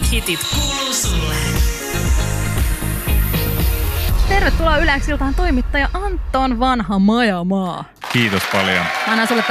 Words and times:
Uusimmat 0.00 0.12
hitit 0.12 0.40
kuuluu 0.54 0.92
sulle. 0.92 1.34
Tervetuloa 4.28 4.78
Yleäksiltaan 4.78 5.34
toimittaja 5.34 5.88
Anton 5.94 6.60
Vanha 6.60 6.98
Majamaa. 6.98 7.84
Kiitos 8.12 8.42
paljon. 8.52 8.84
Mä 9.06 9.12
annan 9.12 9.28
sulle 9.28 9.44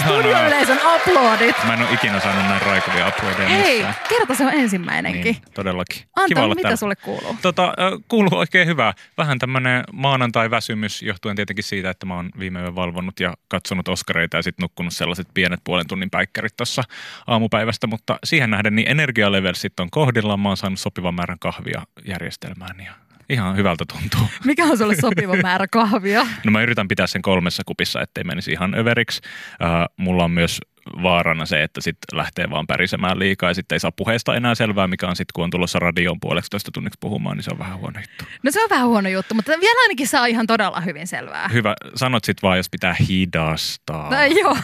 studioyleisön 0.00 0.78
aplodit. 0.84 1.56
Mä 1.66 1.74
en 1.74 1.80
ole 1.80 1.88
ikinä 1.92 2.20
saanut 2.20 2.44
näin 2.44 2.62
raikuvia 2.62 3.06
aplodeja 3.06 3.48
Hei, 3.48 3.74
missään. 3.74 3.94
kerta 4.08 4.34
se 4.34 4.44
on 4.46 4.52
ensimmäinenkin. 4.52 5.22
Niin, 5.24 5.36
todellakin. 5.54 5.98
Kiva 5.98 6.10
Anton, 6.16 6.44
olla 6.44 6.54
mitä 6.54 6.62
täällä. 6.62 6.76
sulle 6.76 6.96
kuuluu? 6.96 7.36
Tota, 7.42 7.74
kuuluu 8.08 8.30
oikein 8.38 8.68
hyvää. 8.68 8.92
Vähän 9.18 9.38
tämmönen 9.38 9.84
maanantai-väsymys 9.92 11.02
johtuen 11.02 11.36
tietenkin 11.36 11.64
siitä, 11.64 11.90
että 11.90 12.06
mä 12.06 12.14
oon 12.14 12.30
viime 12.38 12.60
yön 12.60 12.74
valvonnut 12.74 13.20
ja 13.20 13.34
katsonut 13.48 13.88
Oskareita 13.88 14.36
ja 14.36 14.42
sitten 14.42 14.62
nukkunut 14.62 14.92
sellaiset 14.92 15.28
pienet 15.34 15.60
puolen 15.64 15.88
tunnin 15.88 16.10
päikkärit 16.10 16.56
tuossa 16.56 16.82
aamupäivästä, 17.26 17.86
mutta 17.86 18.18
siihen 18.24 18.50
nähden 18.50 18.74
niin 18.76 18.90
energialevelsit 18.90 19.80
on 19.80 19.90
kohdillaan. 19.90 20.40
Mä 20.40 20.48
oon 20.48 20.56
saanut 20.56 20.80
sopivan 20.80 21.14
määrän 21.14 21.38
kahvia 21.38 21.82
järjestelmään 22.04 22.80
ja 22.84 22.92
ihan 23.28 23.56
hyvältä 23.56 23.84
tuntuu. 23.92 24.28
Mikä 24.44 24.64
on 24.64 24.78
sulle 24.78 24.94
sopiva 24.96 25.36
määrä 25.42 25.66
kahvia? 25.68 26.26
No 26.44 26.50
mä 26.50 26.62
yritän 26.62 26.88
pitää 26.88 27.06
sen 27.06 27.22
kolmessa 27.22 27.62
kupissa, 27.66 28.00
ettei 28.00 28.24
menisi 28.24 28.52
ihan 28.52 28.74
överiksi. 28.74 29.20
Äh, 29.62 29.86
mulla 29.96 30.24
on 30.24 30.30
myös 30.30 30.60
vaarana 31.02 31.46
se, 31.46 31.62
että 31.62 31.80
sit 31.80 31.96
lähtee 32.12 32.50
vaan 32.50 32.66
pärisemään 32.66 33.18
liikaa 33.18 33.50
ja 33.50 33.54
sitten 33.54 33.76
ei 33.76 33.80
saa 33.80 33.92
puheesta 33.92 34.34
enää 34.34 34.54
selvää, 34.54 34.86
mikä 34.86 35.08
on 35.08 35.16
sitten, 35.16 35.32
kun 35.34 35.44
on 35.44 35.50
tulossa 35.50 35.78
radioon 35.78 36.20
puoleksi 36.20 36.50
tunniksi 36.72 36.96
puhumaan, 37.00 37.36
niin 37.36 37.44
se 37.44 37.50
on 37.52 37.58
vähän 37.58 37.78
huono 37.78 38.00
juttu. 38.00 38.24
No 38.42 38.50
se 38.50 38.62
on 38.62 38.70
vähän 38.70 38.86
huono 38.88 39.08
juttu, 39.08 39.34
mutta 39.34 39.52
vielä 39.60 39.82
ainakin 39.82 40.06
saa 40.08 40.26
ihan 40.26 40.46
todella 40.46 40.80
hyvin 40.80 41.06
selvää. 41.06 41.48
Hyvä, 41.48 41.74
sanot 41.94 42.24
sit 42.24 42.42
vaan, 42.42 42.56
jos 42.56 42.70
pitää 42.70 42.96
hidastaa. 43.08 44.10
Tai 44.10 44.38
joo, 44.40 44.56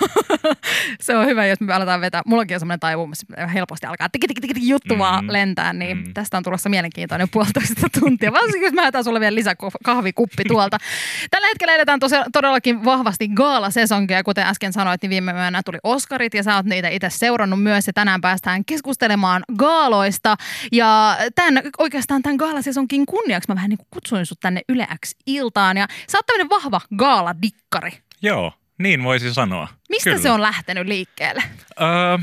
se 1.00 1.16
on 1.16 1.26
hyvä, 1.26 1.46
jos 1.46 1.60
me 1.60 1.74
aletaan 1.74 2.00
vetää. 2.00 2.22
Mullakin 2.26 2.56
on 2.56 2.60
semmoinen 2.60 2.80
taipumus, 2.80 3.18
helposti 3.54 3.86
alkaa 3.86 4.08
tiki, 4.08 4.26
tiki, 4.28 4.40
tiki, 4.40 4.54
tiki, 4.54 4.68
juttu 4.68 4.98
vaan 4.98 5.24
Mm. 5.24 5.32
lentää, 5.32 5.72
niin 5.72 5.96
Mm. 5.96 6.14
tästä 6.14 6.36
on 6.36 6.42
tulossa 6.42 6.68
mielenkiintoinen 6.68 7.28
puolitoista 7.32 7.86
tuntia. 8.00 8.32
Varsinkin, 8.32 8.62
jos 8.62 8.72
mä 8.72 8.82
jätän 8.84 9.04
sulle 9.04 9.20
vielä 9.20 9.34
lisäkahvikuppi 9.34 10.44
tuolta. 10.48 10.78
Tällä 11.30 11.46
hetkellä 11.48 11.74
edetään 11.74 12.00
tosi, 12.00 12.14
todellakin 12.32 12.84
vahvasti 12.84 13.28
gaalasesonkia, 13.28 14.22
kuten 14.22 14.46
äsken 14.46 14.72
sanoit, 14.72 15.02
niin 15.02 15.10
viime 15.10 15.32
yönä 15.32 15.62
tuli 15.64 15.78
Oscarit 16.12 16.34
ja 16.34 16.42
sä 16.42 16.56
oot 16.56 16.66
niitä 16.66 16.88
itse 16.88 17.10
seurannut 17.10 17.62
myös 17.62 17.86
ja 17.86 17.92
tänään 17.92 18.20
päästään 18.20 18.64
keskustelemaan 18.64 19.42
gaaloista. 19.58 20.36
Ja 20.72 21.16
tämän, 21.34 21.62
oikeastaan 21.78 22.22
tämän 22.22 22.36
gaalasesonkin 22.36 23.06
kunniaksi 23.06 23.48
mä 23.48 23.54
vähän 23.54 23.70
niin 23.70 23.78
kuin 23.78 23.86
kutsuin 23.90 24.26
sut 24.26 24.40
tänne 24.40 24.60
Yle 24.68 24.88
X-iltaan 25.06 25.76
ja 25.76 25.86
sä 26.08 26.18
oot 26.18 26.26
tämmöinen 26.26 26.50
vahva 26.50 26.80
gaaladikkari. 26.96 27.92
Joo, 28.22 28.52
niin 28.78 29.04
voisi 29.04 29.34
sanoa. 29.34 29.68
Mistä 29.88 30.10
Kyllä. 30.10 30.22
se 30.22 30.30
on 30.30 30.42
lähtenyt 30.42 30.86
liikkeelle? 30.86 31.42
Öö, 31.80 32.18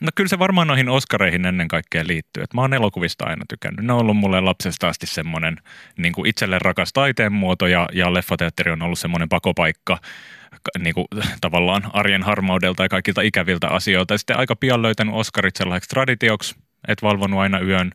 no 0.00 0.08
kyllä 0.14 0.28
se 0.28 0.38
varmaan 0.38 0.66
noihin 0.66 0.88
Oskareihin 0.88 1.46
ennen 1.46 1.68
kaikkea 1.68 2.06
liittyy. 2.06 2.42
Et 2.42 2.54
mä 2.54 2.60
oon 2.60 2.74
elokuvista 2.74 3.24
aina 3.24 3.44
tykännyt. 3.48 3.84
Ne 3.84 3.92
on 3.92 3.98
ollut 3.98 4.16
mulle 4.16 4.40
lapsesta 4.40 4.88
asti 4.88 5.06
semmoinen 5.06 5.56
niin 5.98 6.12
kuin 6.12 6.28
itselle 6.28 6.58
rakas 6.58 6.92
taiteen 6.92 7.32
muoto 7.32 7.66
ja, 7.66 7.88
ja 7.92 8.14
leffateatteri 8.14 8.72
on 8.72 8.82
ollut 8.82 8.98
semmoinen 8.98 9.28
pakopaikka 9.28 9.98
ka- 10.50 10.78
niin 10.78 10.94
kuin, 10.94 11.06
tavallaan 11.40 11.82
arjen 11.92 12.22
harmaudelta 12.22 12.82
ja 12.82 12.88
kaikilta 12.88 13.20
ikäviltä 13.20 13.68
asioilta. 13.68 14.14
Ja 14.14 14.18
sitten 14.18 14.38
aika 14.38 14.56
pian 14.56 14.82
löytänyt 14.82 15.14
Oskarit 15.14 15.56
sellaiseksi 15.56 15.88
traditioksi, 15.88 16.56
että 16.88 17.06
valvonut 17.06 17.40
aina 17.40 17.60
yön 17.60 17.92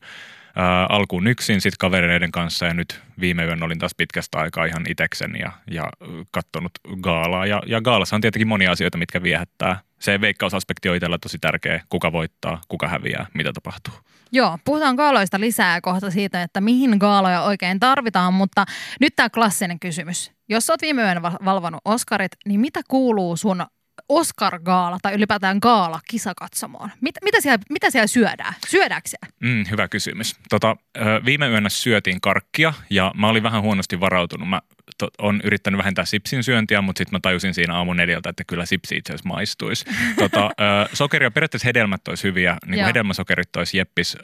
ää, 0.55 0.85
alkuun 0.85 1.27
yksin, 1.27 1.61
sitten 1.61 1.77
kavereiden 1.79 2.31
kanssa 2.31 2.65
ja 2.65 2.73
nyt 2.73 3.01
viime 3.19 3.45
yön 3.45 3.63
olin 3.63 3.79
taas 3.79 3.95
pitkästä 3.97 4.39
aikaa 4.39 4.65
ihan 4.65 4.83
iteksen 4.89 5.35
ja, 5.39 5.51
ja 5.71 5.89
kattonut 6.31 6.71
gaalaa. 7.01 7.45
Ja, 7.45 7.61
ja 7.65 7.81
gaalassa 7.81 8.15
on 8.15 8.21
tietenkin 8.21 8.47
monia 8.47 8.71
asioita, 8.71 8.97
mitkä 8.97 9.23
viehättää. 9.23 9.79
Se 10.03 10.21
veikkausaspekti 10.21 10.89
on 10.89 10.95
itsellä 10.95 11.17
tosi 11.17 11.37
tärkeä, 11.39 11.81
kuka 11.89 12.11
voittaa, 12.11 12.61
kuka 12.67 12.87
häviää, 12.87 13.25
mitä 13.33 13.53
tapahtuu. 13.53 13.93
Joo, 14.31 14.57
puhutaan 14.65 14.95
gaaloista 14.95 15.39
lisää 15.39 15.81
kohta 15.81 16.11
siitä, 16.11 16.43
että 16.43 16.61
mihin 16.61 16.97
gaaloja 16.99 17.41
oikein 17.41 17.79
tarvitaan, 17.79 18.33
mutta 18.33 18.65
nyt 18.99 19.15
tämä 19.15 19.29
klassinen 19.29 19.79
kysymys. 19.79 20.31
Jos 20.49 20.69
oot 20.69 20.81
viime 20.81 21.01
yönä 21.01 21.21
val- 21.21 21.45
valvonut 21.45 21.81
Oscarit, 21.85 22.31
niin 22.45 22.59
mitä 22.59 22.81
kuuluu 22.87 23.37
sun 23.37 23.65
Oscar-gaala 24.09 24.97
tai 25.01 25.13
ylipäätään 25.13 25.57
gaala 25.61 25.99
kisakatsomoon? 26.09 26.89
Mit, 27.01 27.15
mitä, 27.23 27.41
siellä, 27.41 27.63
mitä 27.69 27.89
siellä 27.91 28.07
syödään? 28.07 28.53
Syödäänkö 28.67 29.09
siellä? 29.09 29.33
Mm, 29.39 29.65
hyvä 29.71 29.87
kysymys. 29.87 30.35
Tota, 30.49 30.77
viime 31.25 31.47
yönä 31.47 31.69
syötiin 31.69 32.21
karkkia 32.21 32.73
ja 32.89 33.11
mä 33.15 33.29
olin 33.29 33.43
vähän 33.43 33.61
huonosti 33.61 33.99
varautunut. 33.99 34.49
Mä 34.49 34.61
to, 34.97 35.07
on 35.17 35.41
yrittänyt 35.43 35.77
vähentää 35.77 36.05
sipsin 36.05 36.43
syöntiä, 36.43 36.81
mutta 36.81 36.97
sitten 36.99 37.15
mä 37.15 37.19
tajusin 37.21 37.53
siinä 37.53 37.75
aamu 37.75 37.93
neljältä, 37.93 38.29
että 38.29 38.43
kyllä 38.47 38.65
sipsi 38.65 38.95
itse 38.95 39.13
asiassa 39.13 39.29
maistuisi. 39.29 39.85
Tota, 40.19 40.45
ö, 40.45 40.89
sokeria, 40.93 41.31
periaatteessa 41.31 41.67
hedelmät 41.67 42.07
olisi 42.07 42.23
hyviä, 42.23 42.57
niin 42.65 42.75
kuin 42.75 42.85
hedelmäsokerit 42.85 43.55
olisi 43.55 43.77
jeppis. 43.77 44.15
Ö, 44.15 44.21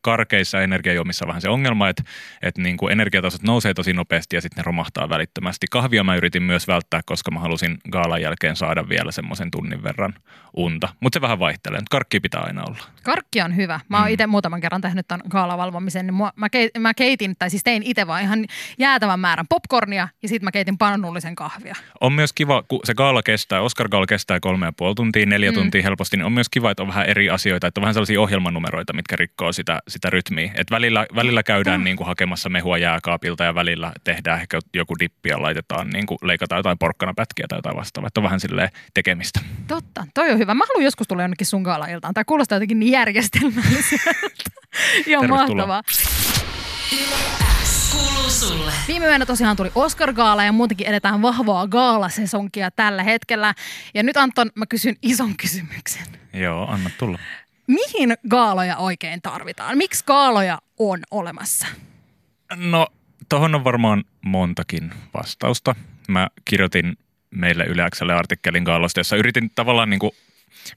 karkeissa 0.00 0.60
energiajuomissa 0.62 1.26
vähän 1.26 1.40
se 1.42 1.48
ongelma, 1.48 1.88
että, 1.88 2.02
että 2.42 2.62
niin 2.62 2.76
kuin 2.76 2.92
energiatasot 2.92 3.42
nousee 3.42 3.74
tosi 3.74 3.92
nopeasti 3.92 4.36
ja 4.36 4.40
sitten 4.40 4.56
ne 4.62 4.66
romahtaa 4.66 5.08
välittömästi. 5.08 5.66
Kahvia 5.70 6.04
mä 6.04 6.16
yritin 6.16 6.42
myös 6.42 6.68
välttää, 6.68 7.00
koska 7.06 7.30
mä 7.30 7.40
halusin 7.40 7.78
gaalan 7.90 8.22
jälkeen 8.22 8.56
saada 8.56 8.88
vielä 8.88 9.12
semmoisen 9.12 9.50
tunnin 9.50 9.82
verran 9.82 10.14
unta. 10.56 10.88
Mutta 11.00 11.16
se 11.16 11.20
vähän 11.20 11.38
vaihtelee. 11.38 11.80
Mut 11.80 11.88
Karkki 11.88 12.20
pitää 12.20 12.40
aina 12.40 12.62
olla. 12.66 12.78
Karkki 13.02 13.40
on 13.42 13.56
hyvä. 13.56 13.80
Mä 13.88 13.96
oon 13.98 14.06
Mm. 14.06 14.12
itse 14.12 14.26
muutaman 14.26 14.60
kerran 14.60 14.80
tehnyt 14.80 15.08
ton 15.08 15.20
gaalavalvomisen, 15.28 16.06
niin 16.06 16.14
mua, 16.14 16.32
mä, 16.36 16.46
mä 16.78 16.94
keitin, 16.94 17.34
tai 17.38 17.50
siis 17.50 17.62
tein 17.64 17.82
itse 17.82 18.06
vaan 18.06 18.22
ihan 18.22 18.44
jäätävän 18.78 19.20
määrän 19.20 19.46
popcornia 19.48 20.01
ja 20.22 20.28
sitten 20.28 20.44
mä 20.46 20.50
keitin 20.52 20.78
pannullisen 20.78 21.34
kahvia. 21.34 21.74
On 22.00 22.12
myös 22.12 22.32
kiva, 22.32 22.62
kun 22.68 22.80
se 22.84 22.94
gaala 22.94 23.22
kestää, 23.22 23.60
Oscar 23.60 23.88
Gaala 23.88 24.06
kestää 24.06 24.40
kolme 24.40 24.66
ja 24.66 24.72
puoli 24.76 24.94
tuntia, 24.94 25.26
neljä 25.26 25.50
Mm. 25.50 25.54
tuntia 25.54 25.82
helposti, 25.82 26.16
niin 26.16 26.24
on 26.24 26.32
myös 26.32 26.48
kiva, 26.48 26.70
että 26.70 26.82
on 26.82 26.88
vähän 26.88 27.06
eri 27.06 27.30
asioita, 27.30 27.66
että 27.66 27.80
on 27.80 27.82
vähän 27.82 27.94
sellaisia 27.94 28.20
ohjelmanumeroita, 28.20 28.92
mitkä 28.92 29.16
rikkoo 29.16 29.52
sitä, 29.52 29.78
sitä 29.88 30.10
rytmiä. 30.10 30.52
Et 30.54 30.70
välillä, 30.70 31.06
välillä 31.14 31.42
käydään 31.42 31.80
Mm. 31.80 31.84
niin 31.84 31.96
kuin 31.96 32.06
hakemassa 32.06 32.48
mehua 32.48 32.78
jääkaapilta 32.78 33.44
ja 33.44 33.54
välillä 33.54 33.92
tehdään 34.04 34.40
ehkä 34.40 34.58
joku 34.74 34.94
dippi 34.98 35.28
ja 35.28 35.42
laitetaan, 35.42 35.90
niin 35.90 36.06
kuin 36.06 36.18
leikataan 36.22 36.58
jotain 36.58 36.78
porkkanapätkiä 36.78 37.46
tai 37.48 37.58
jotain 37.58 37.76
vastaavaa. 37.76 38.06
Että 38.08 38.20
on 38.20 38.24
vähän 38.24 38.40
silleen 38.40 38.68
tekemistä. 38.94 39.40
Totta, 39.68 40.06
toi 40.14 40.30
on 40.30 40.38
hyvä. 40.38 40.54
Mä 40.54 40.64
haluan 40.68 40.84
joskus 40.84 41.08
tulla 41.08 41.22
jonnekin 41.22 41.46
sun 41.46 41.62
gaala-iltaan. 41.62 42.14
Tämä 42.14 42.24
kuulostaa 42.24 42.56
jotenkin 42.56 42.78
niin 42.78 42.92
järjestelmälliseltä. 42.92 44.10
Ihan 45.06 45.20
Tervetuloa. 45.30 45.66
mahtavaa. 45.66 45.82
Kuuluu 47.92 48.30
sulle. 48.30 48.72
Viime 48.88 49.06
yönä 49.06 49.26
tosiaan 49.26 49.56
tuli 49.56 49.70
Oscar-gaala 49.74 50.44
ja 50.44 50.52
muutenkin 50.52 50.86
edetään 50.86 51.22
vahvaa 51.22 51.66
gaalasesonkia 51.68 52.70
tällä 52.70 53.02
hetkellä. 53.02 53.54
Ja 53.94 54.02
nyt 54.02 54.16
Anton, 54.16 54.50
mä 54.54 54.66
kysyn 54.66 54.96
ison 55.02 55.36
kysymyksen. 55.36 56.06
Joo, 56.32 56.66
anna 56.66 56.90
tulla. 56.98 57.18
Mihin 57.66 58.14
gaaloja 58.28 58.76
oikein 58.76 59.22
tarvitaan? 59.22 59.78
Miksi 59.78 60.04
gaaloja 60.06 60.58
on 60.78 61.00
olemassa? 61.10 61.66
No, 62.56 62.86
tohon 63.28 63.54
on 63.54 63.64
varmaan 63.64 64.04
montakin 64.22 64.92
vastausta. 65.14 65.74
Mä 66.08 66.28
kirjoitin 66.44 66.98
meille 67.30 67.64
Yleäkselle 67.64 68.14
artikkelin 68.14 68.62
Gaalosta, 68.62 69.00
jossa 69.00 69.16
yritin 69.16 69.50
tavallaan 69.54 69.90
niin 69.90 70.00
kuin 70.00 70.12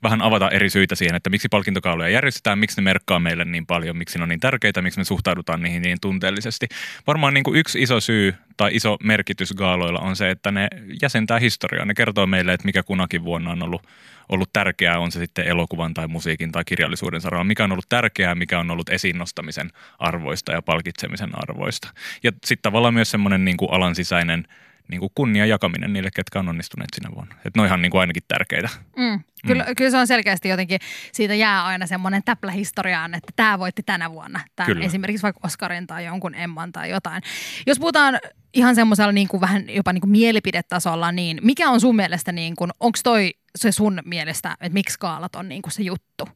vähän 0.04 0.22
avata 0.22 0.50
eri 0.50 0.70
syitä 0.70 0.96
siihen, 0.96 1.16
että 1.16 1.30
miksi 1.30 1.48
palkintokaaloja 1.50 2.10
järjestetään, 2.10 2.60
miksi 2.60 2.78
ne 2.78 2.84
merkkaa 2.84 3.20
meille 3.20 3.46
niin 3.46 3.66
paljon, 3.66 3.98
miksi 3.98 4.18
ne 4.18 4.24
on 4.24 4.30
niin 4.30 4.40
tärkeitä, 4.40 4.82
miksi 4.82 5.00
me 5.00 5.04
suhtaudutaan 5.04 5.62
niihin 5.62 5.82
niin 5.82 5.98
tunteellisesti. 6.02 6.68
Varmaan 7.08 7.34
niin 7.34 7.44
kuin 7.44 7.60
yksi 7.60 7.82
iso 7.82 8.00
syy 8.00 8.36
tai 8.58 8.76
iso 8.76 8.98
merkitys 9.04 9.54
gaaloilla 9.54 10.00
on 10.00 10.16
se, 10.16 10.30
että 10.30 10.52
ne 10.52 10.68
jäsentää 11.02 11.40
historiaa. 11.40 11.86
Ne 11.86 11.94
kertoo 11.94 12.28
meille, 12.28 12.54
että 12.54 12.66
mikä 12.66 12.84
kunakin 12.84 13.24
vuonna 13.24 13.52
on 13.52 13.64
ollut, 13.64 13.88
ollut 14.30 14.50
tärkeää, 14.54 15.00
on 15.00 15.12
se 15.12 15.20
sitten 15.20 15.48
elokuvan 15.48 15.94
tai 15.94 16.08
musiikin 16.08 16.52
tai 16.52 16.64
kirjallisuuden 16.66 17.22
saralla, 17.22 17.44
mikä 17.44 17.64
on 17.64 17.72
ollut 17.72 17.90
tärkeää, 17.90 18.36
mikä 18.36 18.60
on 18.60 18.72
ollut 18.72 18.90
esiin 18.90 19.18
nostamisen 19.18 19.72
arvoista 20.00 20.52
ja 20.52 20.62
palkitsemisen 20.62 21.32
arvoista. 21.34 21.88
Ja 22.24 22.32
sitten 22.32 22.62
tavallaan 22.62 22.94
myös 22.94 23.12
semmoinen 23.12 23.46
niin 23.46 23.58
alan 23.70 23.96
sisäinen 23.96 24.48
niin 24.88 25.00
kuin 25.00 25.12
kunnian 25.16 25.50
jakaminen 25.50 25.94
niille, 25.94 26.10
ketkä 26.16 26.40
on 26.40 26.50
onnistuneet 26.50 26.90
sinä 26.96 27.16
vuonna. 27.16 27.36
Että 27.36 27.52
ne 27.56 27.62
on 27.62 27.68
ihan 27.68 27.82
niin 27.82 27.92
kuin 27.92 28.02
ainakin 28.02 28.24
tärkeitä. 28.28 28.70
Mm. 28.98 29.24
Kyllä, 29.48 29.64
mm. 29.64 29.76
kyllä 29.76 29.92
se 29.92 29.98
on 29.98 30.08
selkeästi 30.08 30.50
jotenkin, 30.50 30.80
siitä 31.12 31.36
jää 31.36 31.66
aina 31.66 31.88
semmoinen 31.88 32.22
täplä 32.26 32.52
historiaan, 32.52 33.14
että 33.14 33.34
tämä 33.36 33.60
voitti 33.60 33.84
tänä 33.84 34.12
vuonna. 34.12 34.40
Tämän 34.56 34.72
Kyllä. 34.72 34.86
esimerkiksi 34.86 35.24
vaikka 35.24 35.48
Oscarin 35.48 35.88
tai 35.88 36.06
jonkun 36.06 36.36
Emman 36.36 36.72
tai 36.72 36.90
jotain. 36.90 37.24
Jos 37.68 37.80
puhutaan 37.80 38.20
ihan 38.54 38.76
semmoisella 38.76 39.12
niin 39.12 39.28
kuin 39.28 39.42
vähän 39.42 39.70
jopa 39.70 39.94
niin 39.94 40.02
kuin 40.02 40.12
mielipidetasolla, 40.12 41.12
niin 41.12 41.40
mikä 41.42 41.70
on 41.70 41.82
sun 41.82 41.96
mielestä, 41.96 42.32
niin 42.32 42.56
kuin, 42.56 42.72
onko 42.80 43.00
toi 43.04 43.34
se 43.56 43.72
sun 43.72 44.02
mielestä, 44.06 44.52
että 44.52 44.74
miksi 44.74 45.00
kaalat 45.00 45.36
on 45.36 45.50
niin 45.50 45.62
kuin 45.62 45.72
se 45.72 45.84
juttu? 45.84 46.30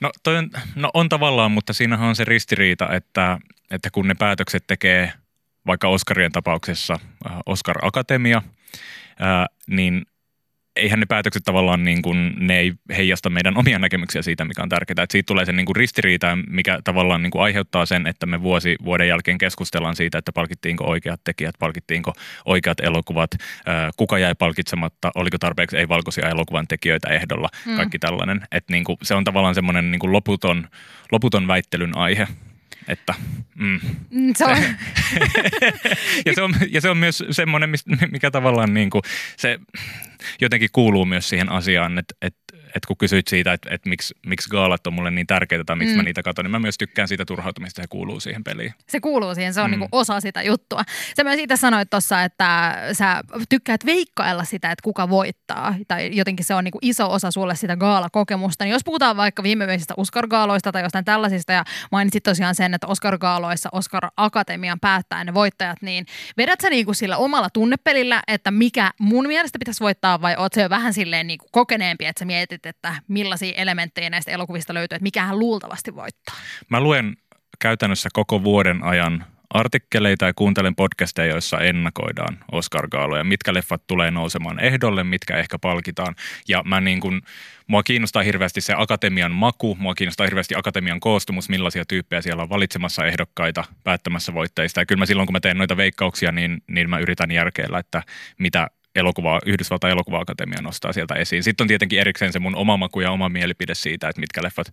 No, 0.00 0.10
toi 0.22 0.36
on, 0.36 0.50
no 0.74 0.90
on 0.94 1.08
tavallaan, 1.08 1.50
mutta 1.50 1.72
siinähän 1.72 2.08
on 2.08 2.16
se 2.16 2.24
ristiriita, 2.24 2.88
että, 2.94 3.38
että 3.70 3.90
kun 3.90 4.08
ne 4.08 4.14
päätökset 4.14 4.64
tekee 4.66 5.12
vaikka 5.66 5.88
Oscarien 5.88 6.32
tapauksessa 6.32 6.98
äh, 7.26 7.36
Oscar 7.46 7.76
Akatemia, 7.82 8.42
ää, 9.18 9.46
niin 9.66 10.02
eihän 10.76 11.00
ne 11.00 11.06
päätökset 11.06 11.42
tavallaan 11.44 11.84
niin 11.84 12.02
kuin, 12.02 12.34
ne 12.38 12.58
ei 12.58 12.72
heijasta 12.96 13.30
meidän 13.30 13.56
omia 13.56 13.78
näkemyksiä 13.78 14.22
siitä, 14.22 14.44
mikä 14.44 14.62
on 14.62 14.68
tärkeää. 14.68 15.02
Että 15.02 15.12
siitä 15.12 15.26
tulee 15.26 15.44
se 15.44 15.52
niin 15.52 15.66
kuin 15.66 15.76
ristiriita, 15.76 16.38
mikä 16.48 16.78
tavallaan 16.84 17.22
niin 17.22 17.30
kuin 17.30 17.42
aiheuttaa 17.42 17.86
sen, 17.86 18.06
että 18.06 18.26
me 18.26 18.42
vuosi 18.42 18.76
vuoden 18.84 19.08
jälkeen 19.08 19.38
keskustellaan 19.38 19.96
siitä, 19.96 20.18
että 20.18 20.32
palkittiinko 20.32 20.84
oikeat 20.84 21.20
tekijät, 21.24 21.54
palkittiinko 21.58 22.12
oikeat 22.44 22.80
elokuvat, 22.80 23.30
kuka 23.96 24.18
jäi 24.18 24.34
palkitsematta, 24.34 25.10
oliko 25.14 25.38
tarpeeksi 25.38 25.76
ei-valkoisia 25.76 26.28
elokuvan 26.28 26.68
tekijöitä 26.68 27.08
ehdolla, 27.08 27.48
mm. 27.66 27.76
kaikki 27.76 27.98
tällainen. 27.98 28.40
Että 28.52 28.72
niin 28.72 28.84
kuin, 28.84 28.96
se 29.02 29.14
on 29.14 29.24
tavallaan 29.24 29.54
semmoinen 29.54 29.90
niin 29.90 30.00
kuin 30.00 30.12
loputon, 30.12 30.68
loputon 31.12 31.46
väittelyn 31.46 31.96
aihe. 31.96 32.28
Että, 32.88 33.14
mm. 33.54 33.80
Mm, 34.10 34.32
Se 34.36 34.44
on, 34.44 34.56
ja, 36.26 36.32
se 36.34 36.42
on, 36.42 36.54
ja 36.70 36.80
se 36.80 36.90
on 36.90 36.96
myös 36.96 37.24
semmoinen, 37.30 37.70
mikä 38.10 38.30
tavallaan 38.30 38.74
niin 38.74 38.90
kuin, 38.90 39.02
se 39.36 39.58
jotenkin 40.40 40.68
kuuluu 40.72 41.04
myös 41.04 41.28
siihen 41.28 41.48
asiaan, 41.48 41.98
että, 41.98 42.14
että 42.22 42.42
että 42.74 42.86
kun 42.86 42.96
kysyit 42.96 43.28
siitä, 43.28 43.52
että, 43.52 43.68
että 43.72 43.88
miksi, 43.88 44.14
miksi 44.26 44.50
gaalat 44.50 44.86
on 44.86 44.94
mulle 44.94 45.10
niin 45.10 45.26
tärkeitä 45.26 45.64
tai 45.64 45.76
miksi 45.76 45.94
mm. 45.94 45.96
mä 45.96 46.02
niitä 46.02 46.22
katson, 46.22 46.44
niin 46.44 46.50
mä 46.50 46.58
myös 46.58 46.78
tykkään 46.78 47.08
siitä 47.08 47.24
turhautumista, 47.24 47.82
se 47.82 47.88
kuuluu 47.88 48.20
siihen 48.20 48.44
peliin. 48.44 48.74
Se 48.88 49.00
kuuluu 49.00 49.34
siihen, 49.34 49.54
se 49.54 49.60
on 49.60 49.70
mm. 49.70 49.78
niin 49.78 49.88
osa 49.92 50.20
sitä 50.20 50.42
juttua. 50.42 50.82
Sä 51.16 51.24
myös 51.24 51.38
itse 51.38 51.56
sanoit 51.56 51.90
tuossa, 51.90 52.22
että 52.22 52.74
sä 52.92 53.22
tykkäät 53.48 53.86
veikkailla 53.86 54.44
sitä, 54.44 54.70
että 54.70 54.82
kuka 54.82 55.08
voittaa. 55.08 55.74
Tai 55.88 56.10
jotenkin 56.12 56.44
se 56.44 56.54
on 56.54 56.64
niin 56.64 56.72
iso 56.82 57.12
osa 57.12 57.30
sulle 57.30 57.54
sitä 57.54 57.76
gaala-kokemusta. 57.76 58.64
Niin 58.64 58.72
jos 58.72 58.84
puhutaan 58.84 59.16
vaikka 59.16 59.42
viimeisistä 59.42 59.94
Oscar-gaaloista 59.96 60.72
tai 60.72 60.82
jostain 60.82 61.04
tällaisista, 61.04 61.52
ja 61.52 61.64
mainitsit 61.92 62.22
tosiaan 62.22 62.54
sen, 62.54 62.71
että 62.74 62.86
Oscar-gaaloissa 62.86 63.68
Oscar-akatemian 63.72 64.80
päättää 64.80 65.24
ne 65.24 65.34
voittajat, 65.34 65.82
niin 65.82 66.06
vedät 66.36 66.60
sä 66.60 66.70
niin 66.70 66.84
kuin 66.84 66.94
sillä 66.94 67.16
omalla 67.16 67.50
tunnepelillä, 67.50 68.22
että 68.28 68.50
mikä 68.50 68.90
mun 68.98 69.26
mielestä 69.26 69.58
pitäisi 69.58 69.80
voittaa, 69.80 70.22
vai 70.22 70.36
oot 70.38 70.52
se 70.52 70.62
jo 70.62 70.70
vähän 70.70 70.94
silleen 70.94 71.26
niin 71.26 71.38
kuin 71.38 71.48
kokeneempi, 71.52 72.06
että 72.06 72.18
sä 72.18 72.24
mietit, 72.24 72.66
että 72.66 72.94
millaisia 73.08 73.54
elementtejä 73.56 74.10
näistä 74.10 74.30
elokuvista 74.30 74.74
löytyy, 74.74 74.96
että 74.96 75.02
mikähän 75.02 75.38
luultavasti 75.38 75.94
voittaa? 75.94 76.34
Mä 76.68 76.80
luen 76.80 77.16
käytännössä 77.58 78.08
koko 78.12 78.44
vuoden 78.44 78.82
ajan 78.82 79.26
artikkeleita 79.52 80.26
ja 80.26 80.32
kuuntelen 80.36 80.74
podcasteja, 80.74 81.32
joissa 81.32 81.58
ennakoidaan 81.58 82.38
Oscar-gaaloja, 82.52 83.24
mitkä 83.24 83.54
leffat 83.54 83.82
tulee 83.86 84.10
nousemaan 84.10 84.60
ehdolle, 84.60 85.04
mitkä 85.04 85.36
ehkä 85.36 85.58
palkitaan. 85.58 86.14
Ja 86.48 86.62
mä 86.64 86.80
niin 86.80 87.00
kuin, 87.00 87.22
mua 87.66 87.82
kiinnostaa 87.82 88.22
hirveästi 88.22 88.60
se 88.60 88.74
akatemian 88.76 89.32
maku, 89.32 89.76
mua 89.80 89.94
kiinnostaa 89.94 90.26
hirveästi 90.26 90.54
akatemian 90.56 91.00
koostumus, 91.00 91.48
millaisia 91.48 91.84
tyyppejä 91.84 92.22
siellä 92.22 92.42
on 92.42 92.50
valitsemassa 92.50 93.06
ehdokkaita, 93.06 93.64
päättämässä 93.84 94.34
voittajista. 94.34 94.80
Ja 94.80 94.86
kyllä 94.86 94.98
mä 94.98 95.06
silloin, 95.06 95.26
kun 95.26 95.32
mä 95.32 95.40
teen 95.40 95.58
noita 95.58 95.76
veikkauksia, 95.76 96.32
niin, 96.32 96.62
niin 96.66 96.90
mä 96.90 96.98
yritän 96.98 97.30
järkeillä, 97.30 97.78
että 97.78 98.02
mitä 98.38 98.68
elokuva, 98.94 99.40
Yhdysvaltain 99.46 99.92
elokuva-akatemia 99.92 100.62
nostaa 100.62 100.92
sieltä 100.92 101.14
esiin. 101.14 101.42
Sitten 101.42 101.64
on 101.64 101.68
tietenkin 101.68 102.00
erikseen 102.00 102.32
se 102.32 102.38
mun 102.38 102.56
oma 102.56 102.76
maku 102.76 103.00
ja 103.00 103.10
oma 103.10 103.28
mielipide 103.28 103.74
siitä, 103.74 104.08
että 104.08 104.20
mitkä 104.20 104.42
leffat 104.42 104.66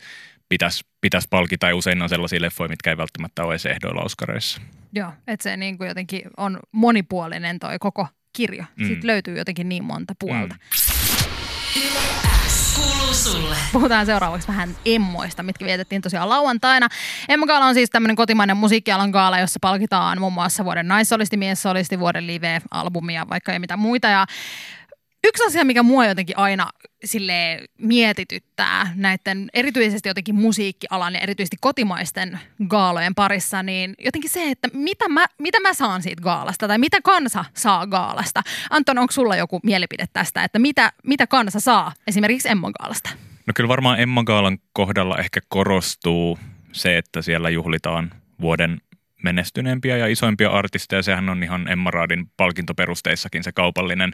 pitäisi 0.50 0.84
pitäisi 1.02 1.28
palkita 1.30 1.68
ja 1.68 1.76
usein 1.76 2.02
on 2.02 2.10
sellaisia 2.10 2.42
leffoja, 2.42 2.70
mitkä 2.70 2.90
ei 2.90 2.98
välttämättä 2.98 3.44
ole 3.44 3.54
edes 3.54 3.66
ehdoilla 3.66 4.02
Oscareissa. 4.02 4.62
Joo, 4.94 5.12
että 5.28 5.44
se 5.44 5.58
niin 5.58 5.78
kuin 5.78 5.88
jotenkin 5.88 6.22
on 6.38 6.60
monipuolinen 6.72 7.60
toi 7.60 7.80
koko 7.80 8.08
kirja. 8.34 8.66
Mm. 8.76 8.88
Sitten 8.88 9.08
löytyy 9.08 9.38
jotenkin 9.38 9.70
niin 9.70 9.84
monta 9.84 10.14
puolta. 10.20 10.56
Mm 10.56 12.29
sulle. 13.14 13.56
Puhutaan 13.74 14.06
seuraavaksi 14.06 14.48
vähän 14.48 14.76
emmoista, 14.86 15.44
mitkä 15.44 15.66
vietettiin 15.66 16.02
tosiaan 16.02 16.30
lauantaina. 16.30 16.88
Emma 17.30 17.46
Gaala 17.46 17.66
on 17.66 17.74
siis 17.74 17.90
tämmöinen 17.90 18.16
kotimainen 18.16 18.58
musiikkialan 18.58 19.10
gaala, 19.10 19.40
jossa 19.40 19.60
palkitaan 19.62 20.20
muun 20.20 20.34
muassa 20.34 20.66
vuoden 20.66 20.88
naissolisti, 20.88 21.38
miessolisti, 21.38 22.00
vuoden 22.00 22.28
live-albumia, 22.28 23.30
vaikka 23.30 23.54
ei 23.54 23.60
mitään 23.60 23.80
muita. 23.80 24.08
Ja 24.08 24.26
Yksi 25.24 25.44
asia, 25.48 25.66
mikä 25.66 25.84
mua 25.84 26.06
jotenkin 26.06 26.38
aina 26.38 26.70
sille 27.06 27.60
mietityttää 27.78 28.94
näiden 28.96 29.50
erityisesti 29.54 30.10
jotenkin 30.10 30.36
musiikkialan 30.36 31.14
ja 31.14 31.20
erityisesti 31.20 31.58
kotimaisten 31.62 32.40
gaalojen 32.68 33.16
parissa, 33.16 33.64
niin 33.64 33.96
jotenkin 34.00 34.30
se, 34.30 34.52
että 34.52 34.68
mitä 34.74 35.10
mä, 35.10 35.26
mitä 35.40 35.60
mä 35.60 35.74
saan 35.74 36.02
siitä 36.02 36.22
gaalasta 36.22 36.68
tai 36.68 36.78
mitä 36.78 36.98
kansa 37.04 37.46
saa 37.54 37.88
gaalasta. 37.88 38.42
Anton, 38.70 38.98
onko 38.98 39.12
sulla 39.12 39.36
joku 39.36 39.60
mielipide 39.64 40.06
tästä, 40.14 40.44
että 40.44 40.60
mitä, 40.60 40.94
mitä 41.04 41.28
kansa 41.28 41.60
saa 41.60 41.94
esimerkiksi 42.08 42.50
Emma 42.50 42.72
gaalasta? 42.72 43.10
No 43.46 43.52
kyllä 43.56 43.68
varmaan 43.68 44.00
Emma 44.00 44.24
Gaalan 44.24 44.58
kohdalla 44.74 45.18
ehkä 45.18 45.40
korostuu 45.48 46.40
se, 46.72 46.98
että 46.98 47.22
siellä 47.22 47.50
juhlitaan 47.50 48.12
vuoden 48.42 48.82
menestyneempiä 49.24 49.98
ja 49.98 50.08
isoimpia 50.08 50.50
artisteja. 50.50 51.04
Sehän 51.04 51.30
on 51.30 51.44
ihan 51.44 51.68
Emma 51.68 51.92
Raadin 51.92 52.32
palkintoperusteissakin 52.38 53.44
se 53.44 53.52
kaupallinen, 53.52 54.12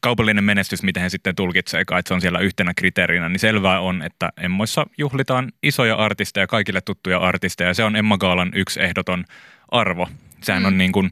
kaupallinen 0.00 0.44
menestys, 0.44 0.82
miten 0.82 1.02
he 1.02 1.08
sitten 1.08 1.34
tulkitsee, 1.34 1.80
että 1.80 2.02
se 2.06 2.14
on 2.14 2.20
siellä 2.20 2.38
yhtenä 2.38 2.72
kriteerinä. 2.74 3.28
Niin 3.28 3.38
selvää 3.38 3.80
on, 3.80 4.02
että 4.02 4.32
Emmoissa 4.40 4.86
juhlitaan 4.98 5.52
isoja 5.62 5.94
artisteja, 5.94 6.46
kaikille 6.46 6.80
tuttuja 6.80 7.18
artisteja. 7.18 7.74
Se 7.74 7.84
on 7.84 7.96
Emma 7.96 8.18
Gaalan 8.18 8.52
yksi 8.54 8.82
ehdoton 8.82 9.24
arvo. 9.68 10.08
Sehän 10.42 10.62
mm. 10.62 10.66
on 10.66 10.78
niin 10.78 10.92
kuin, 10.92 11.10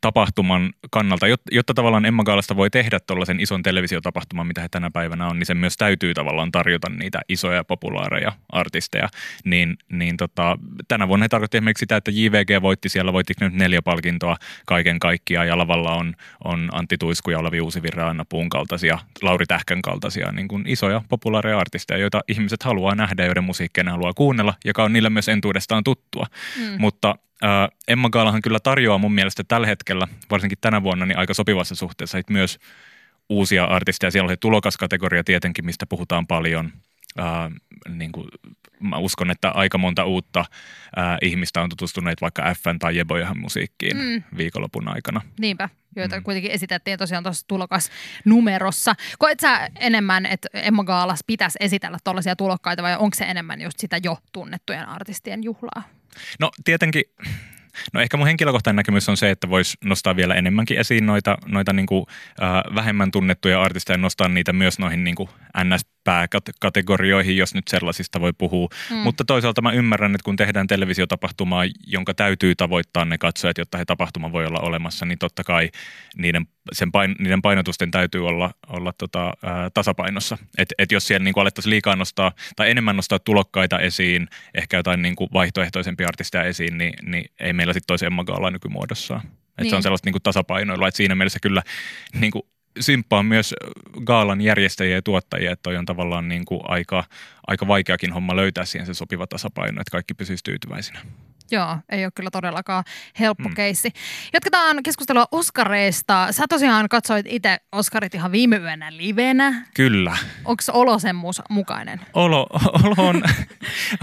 tapahtuman 0.00 0.72
kannalta, 0.90 1.26
jotta, 1.26 1.54
jotta 1.54 1.74
tavallaan 1.74 2.04
Emma 2.04 2.24
Gaalasta 2.24 2.56
voi 2.56 2.70
tehdä 2.70 3.00
tuollaisen 3.00 3.40
ison 3.40 3.62
televisiotapahtuman, 3.62 4.46
mitä 4.46 4.60
he 4.60 4.68
tänä 4.68 4.90
päivänä 4.90 5.26
on, 5.26 5.38
niin 5.38 5.46
sen 5.46 5.56
myös 5.56 5.76
täytyy 5.76 6.14
tavallaan 6.14 6.52
tarjota 6.52 6.88
niitä 6.88 7.20
isoja 7.28 7.64
populaareja 7.64 8.32
artisteja. 8.48 9.08
Niin, 9.44 9.76
niin 9.92 10.16
tota, 10.16 10.58
tänä 10.88 11.08
vuonna 11.08 11.24
he 11.24 11.28
tarkoitti 11.28 11.56
esimerkiksi 11.56 11.80
sitä, 11.80 11.96
että 11.96 12.10
JVG 12.10 12.62
voitti 12.62 12.88
siellä, 12.88 13.12
voitti 13.12 13.34
nyt 13.40 13.54
neljä 13.54 13.82
palkintoa 13.82 14.36
kaiken 14.66 14.98
kaikkiaan 14.98 15.48
ja 15.48 15.58
lavalla 15.58 15.94
on, 15.94 16.14
on 16.44 16.68
Antti 16.72 16.98
Tuisku 16.98 17.30
ja 17.30 17.38
Olavi 17.38 17.60
Uusivirra, 17.60 18.08
Anna 18.08 18.24
Puun 18.28 18.48
kaltaisia, 18.48 18.98
Lauri 19.22 19.46
Tähkän 19.46 19.82
kaltaisia 19.82 20.32
niin 20.32 20.48
kuin 20.48 20.66
isoja 20.66 21.02
populaareja 21.08 21.58
artisteja, 21.58 22.00
joita 22.00 22.20
ihmiset 22.28 22.62
haluaa 22.62 22.94
nähdä, 22.94 23.24
joiden 23.24 23.44
musiikkia 23.44 23.84
ne 23.84 23.90
haluaa 23.90 24.14
kuunnella, 24.14 24.54
joka 24.64 24.84
on 24.84 24.92
niille 24.92 25.10
myös 25.10 25.28
entuudestaan 25.28 25.84
tuttua. 25.84 26.26
Mm. 26.58 26.76
Mutta 26.78 27.16
Emma 27.88 28.10
Gaalahan 28.10 28.42
kyllä 28.42 28.58
tarjoaa 28.60 28.98
mun 28.98 29.12
mielestä 29.12 29.44
tällä 29.48 29.66
hetkellä, 29.66 30.08
varsinkin 30.30 30.58
tänä 30.60 30.82
vuonna, 30.82 31.06
niin 31.06 31.18
aika 31.18 31.34
sopivassa 31.34 31.74
suhteessa 31.74 32.18
myös 32.30 32.58
uusia 33.28 33.64
artisteja. 33.64 34.10
Siellä 34.10 34.26
on 34.26 34.32
se 34.32 34.36
tulokaskategoria 34.36 35.24
tietenkin, 35.24 35.64
mistä 35.66 35.86
puhutaan 35.86 36.26
paljon. 36.26 36.72
Äh, 37.18 37.50
niin 37.88 38.12
kuin, 38.12 38.28
mä 38.80 38.98
uskon, 38.98 39.30
että 39.30 39.50
aika 39.50 39.78
monta 39.78 40.04
uutta 40.04 40.40
äh, 40.40 41.18
ihmistä 41.22 41.62
on 41.62 41.68
tutustuneet 41.68 42.20
vaikka 42.20 42.54
FN 42.54 42.78
tai 42.78 42.96
Jebojahan 42.96 43.40
musiikkiin 43.40 43.96
mm. 43.96 44.22
viikonlopun 44.36 44.88
aikana. 44.88 45.20
Niinpä, 45.40 45.68
joita 45.96 46.16
mm. 46.16 46.22
kuitenkin 46.22 46.50
esitettiin 46.50 46.98
tosiaan 46.98 47.24
tuossa 47.24 47.46
tulokasnumerossa. 47.46 48.94
Koet 49.18 49.40
sä 49.40 49.68
enemmän, 49.80 50.26
että 50.26 50.48
Emma 50.54 50.84
Gaalas 50.84 51.20
pitäisi 51.26 51.58
esitellä 51.60 51.98
tuollaisia 52.04 52.36
tulokkaita 52.36 52.82
vai 52.82 52.96
onko 52.96 53.14
se 53.14 53.24
enemmän 53.24 53.60
just 53.60 53.78
sitä 53.78 53.98
jo 54.02 54.18
tunnettujen 54.32 54.88
artistien 54.88 55.44
juhlaa? 55.44 55.82
No 56.40 56.50
tietenkin, 56.64 57.04
no 57.92 58.00
ehkä 58.00 58.16
mun 58.16 58.26
henkilökohtainen 58.26 58.76
näkemys 58.76 59.08
on 59.08 59.16
se, 59.16 59.30
että 59.30 59.48
voisi 59.48 59.78
nostaa 59.84 60.16
vielä 60.16 60.34
enemmänkin 60.34 60.78
esiin 60.78 61.06
noita, 61.06 61.38
noita 61.46 61.72
niin 61.72 61.86
kuin, 61.86 62.06
äh, 62.42 62.74
vähemmän 62.74 63.10
tunnettuja 63.10 63.62
artisteja, 63.62 63.98
nostaa 63.98 64.28
niitä 64.28 64.52
myös 64.52 64.78
noihin 64.78 65.04
niin 65.04 65.16
kuin 65.16 65.28
NS-pääkategorioihin, 66.06 67.36
jos 67.36 67.54
nyt 67.54 67.68
sellaisista 67.68 68.20
voi 68.20 68.32
puhua. 68.32 68.68
Mm. 68.90 68.96
Mutta 68.96 69.24
toisaalta 69.24 69.62
mä 69.62 69.72
ymmärrän, 69.72 70.14
että 70.14 70.24
kun 70.24 70.36
tehdään 70.36 70.66
televisiotapahtumaa, 70.66 71.64
jonka 71.86 72.14
täytyy 72.14 72.54
tavoittaa 72.54 73.04
ne 73.04 73.18
katsojat, 73.18 73.58
jotta 73.58 73.78
he 73.78 73.84
tapahtuma 73.84 74.32
voi 74.32 74.46
olla 74.46 74.58
olemassa, 74.60 75.06
niin 75.06 75.18
totta 75.18 75.44
kai 75.44 75.70
niiden, 76.16 76.46
sen 76.72 76.92
pain, 76.92 77.16
niiden 77.18 77.42
painotusten 77.42 77.90
täytyy 77.90 78.26
olla, 78.26 78.50
olla 78.68 78.92
tota, 78.98 79.32
ää, 79.42 79.70
tasapainossa. 79.74 80.38
Et, 80.58 80.74
et 80.78 80.92
jos 80.92 81.06
siellä 81.06 81.24
niin 81.24 81.34
alettaisiin 81.36 81.70
liikaa 81.70 81.96
nostaa 81.96 82.32
tai 82.56 82.70
enemmän 82.70 82.96
nostaa 82.96 83.18
tulokkaita 83.18 83.78
esiin, 83.78 84.28
ehkä 84.54 84.76
jotain 84.76 85.02
niin 85.02 85.16
kuin 85.16 85.30
vaihtoehtoisempia 85.32 86.08
artisteja 86.08 86.44
esiin, 86.44 86.78
niin, 86.78 86.94
niin 87.02 87.30
ei 87.40 87.52
meillä 87.52 87.72
sitten 87.72 87.86
toisi 87.86 88.06
Emma 88.06 88.24
Gaala 88.24 88.50
nykymuodossaan. 88.50 89.20
Et 89.58 89.62
niin. 89.62 89.70
Se 89.70 89.76
on 89.76 89.78
niin. 89.78 89.82
sellaista 89.82 90.06
niin 90.06 90.12
kuin 90.12 90.22
tasapainoilua, 90.22 90.88
että 90.88 90.96
siinä 90.96 91.14
mielessä 91.14 91.38
kyllä 91.42 91.62
niin 92.20 92.30
kuin 92.30 92.42
symppaan 92.80 93.26
myös 93.26 93.54
gaalan 94.04 94.40
järjestäjiä 94.40 94.96
ja 94.96 95.02
tuottajia, 95.02 95.52
että 95.52 95.62
toi 95.62 95.76
on 95.76 95.86
tavallaan 95.86 96.28
niin 96.28 96.44
kuin 96.44 96.60
aika, 96.64 97.04
aika 97.46 97.68
vaikeakin 97.68 98.12
homma 98.12 98.36
löytää 98.36 98.64
siihen 98.64 98.86
se 98.86 98.94
sopiva 98.94 99.26
tasapaino, 99.26 99.80
että 99.80 99.90
kaikki 99.90 100.14
pysyisi 100.14 100.44
tyytyväisinä. 100.44 101.00
Joo, 101.50 101.78
ei 101.88 102.04
ole 102.04 102.12
kyllä 102.14 102.30
todellakaan 102.30 102.84
helppo 103.20 103.48
mm. 103.48 103.54
keissi. 103.54 103.92
Jatketaan 104.32 104.82
keskustelua 104.82 105.26
Oskareista. 105.32 106.28
Sä 106.30 106.44
tosiaan 106.48 106.88
katsoit 106.88 107.26
itse 107.28 107.58
Oskarit 107.72 108.14
ihan 108.14 108.32
viime 108.32 108.56
yönä 108.56 108.96
livenä. 108.96 109.66
Kyllä. 109.74 110.16
Onko 110.44 110.62
olo 110.72 110.98
sen 110.98 111.16
mukainen? 111.50 112.00
Olo, 112.14 112.46
olo, 112.84 112.94
on, 113.08 113.22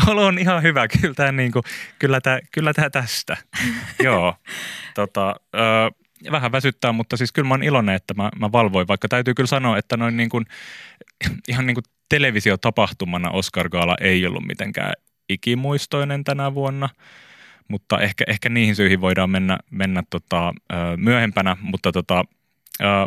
olo 0.08 0.26
on 0.26 0.40
ihan 0.40 0.64
hyvä. 0.64 0.88
Kyllä 0.88 1.14
tämä, 1.14 1.32
niinku, 1.32 1.62
kyllä 2.00 2.22
tämä, 2.22 2.40
kyllä 2.52 2.74
tämä 2.74 2.90
tästä. 2.90 3.38
Joo. 4.04 4.36
Tota, 4.94 5.36
ö, 5.56 6.03
vähän 6.32 6.52
väsyttää, 6.52 6.92
mutta 6.92 7.18
siis 7.18 7.32
kyllä 7.32 7.48
mä 7.48 7.54
oon 7.54 7.64
iloinen, 7.64 7.96
että 7.96 8.14
mä, 8.14 8.30
mä 8.40 8.52
valvoin, 8.52 8.88
vaikka 8.88 9.08
täytyy 9.08 9.34
kyllä 9.34 9.48
sanoa, 9.48 9.78
että 9.78 9.98
noin 9.98 10.18
niin 10.18 10.30
kuin, 10.30 10.46
ihan 11.50 11.66
niin 11.66 11.76
kuin 11.76 11.84
televisiotapahtumana 12.10 13.30
Oscar 13.32 13.70
Gaala 13.70 13.96
ei 14.02 14.26
ollut 14.28 14.46
mitenkään 14.48 14.94
ikimuistoinen 15.30 16.24
tänä 16.24 16.54
vuonna, 16.54 16.90
mutta 17.68 18.00
ehkä, 18.00 18.24
ehkä 18.28 18.50
niihin 18.50 18.76
syihin 18.76 19.02
voidaan 19.02 19.30
mennä, 19.30 19.58
mennä 19.72 20.04
tota, 20.10 20.54
myöhempänä, 20.98 21.58
mutta 21.62 21.92
tota, 21.92 22.24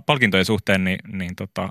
palkintojen 0.06 0.44
suhteen 0.44 0.84
niin, 0.84 0.98
niin 1.12 1.36
tota, 1.36 1.68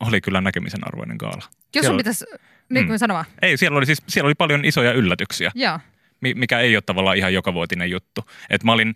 oli 0.00 0.20
kyllä 0.20 0.40
näkemisen 0.40 0.86
arvoinen 0.86 1.16
gaala. 1.16 1.42
Jos 1.74 1.86
sun 1.86 1.96
pitäisi, 1.96 2.24
niin 2.68 2.86
kuin 2.86 2.94
Mm. 2.94 2.98
sanoa. 2.98 3.24
Ei, 3.42 3.56
siellä 3.56 3.78
oli, 3.78 3.86
siis, 3.86 4.02
siellä 4.08 4.26
oli 4.28 4.34
paljon 4.34 4.64
isoja 4.64 4.92
yllätyksiä, 4.92 5.50
Joo. 5.54 5.78
mi- 6.20 6.34
mikä 6.34 6.58
ei 6.58 6.76
ole 6.76 6.82
tavallaan 6.86 7.16
ihan 7.16 7.34
jokavuotinen 7.34 7.90
juttu. 7.90 8.24
Et 8.50 8.64
mä 8.64 8.72
olin, 8.72 8.94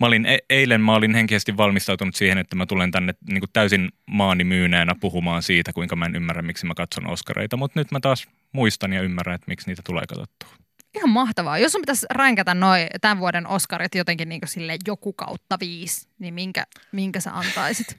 mä 0.00 0.06
olin 0.06 0.26
e- 0.26 0.38
eilen 0.50 0.80
mä 0.80 0.94
olin 0.94 1.14
henkisesti 1.14 1.56
valmistautunut 1.56 2.14
siihen, 2.14 2.38
että 2.38 2.56
mä 2.56 2.66
tulen 2.66 2.90
tänne 2.90 3.14
niin 3.28 3.40
kuin 3.40 3.50
täysin 3.52 3.92
maani 4.06 4.44
myyneenä 4.44 4.94
puhumaan 5.00 5.42
siitä, 5.42 5.72
kuinka 5.72 5.96
mä 5.96 6.06
en 6.06 6.16
ymmärrä, 6.16 6.42
miksi 6.42 6.66
mä 6.66 6.74
katson 6.74 7.10
Oscareita. 7.10 7.56
Mutta 7.56 7.80
nyt 7.80 7.90
mä 7.90 8.00
taas 8.00 8.26
muistan 8.52 8.92
ja 8.92 9.02
ymmärrän, 9.02 9.34
että 9.34 9.44
miksi 9.48 9.66
niitä 9.66 9.82
tulee 9.84 10.04
katsottua. 10.08 10.66
Ihan 10.94 11.10
mahtavaa. 11.10 11.58
Jos 11.58 11.72
sun 11.72 11.80
pitäisi 11.82 12.06
ränkätä 12.10 12.54
noin 12.54 12.86
tämän 13.00 13.18
vuoden 13.18 13.46
Oscarit 13.46 13.94
jotenkin 13.94 14.28
niin 14.28 14.40
sille 14.44 14.76
joku 14.86 15.12
kautta 15.12 15.56
viisi, 15.60 16.08
niin 16.18 16.34
minkä, 16.34 16.66
minkä 16.92 17.20
sä 17.20 17.32
antaisit? 17.32 17.86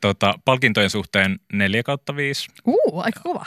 Tota, 0.00 0.34
palkintojen 0.44 0.90
suhteen 0.90 1.40
4 1.52 1.82
kautta 1.82 2.16
5, 2.16 2.48
Uu, 2.66 3.00
aika 3.04 3.20
kova. 3.20 3.46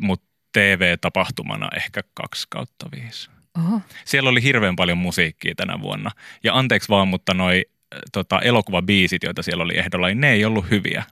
mutta 0.00 0.26
TV-tapahtumana 0.52 1.68
ehkä 1.76 2.02
2 2.14 2.46
kautta 2.50 2.86
5. 2.92 3.30
Oho. 3.58 3.80
Siellä 4.04 4.30
oli 4.30 4.42
hirveän 4.42 4.76
paljon 4.76 4.98
musiikkia 4.98 5.54
tänä 5.54 5.80
vuonna. 5.80 6.10
Ja 6.44 6.54
anteeksi 6.58 6.88
vaan, 6.88 7.08
mutta 7.08 7.34
noi 7.34 7.64
äh, 7.94 8.00
tota, 8.12 8.40
elokuvabiisit, 8.40 9.22
joita 9.22 9.42
siellä 9.42 9.64
oli 9.64 9.78
ehdolla, 9.78 10.06
niin 10.06 10.20
ne 10.20 10.32
ei 10.32 10.44
ollut 10.44 10.70
hyviä. 10.70 11.04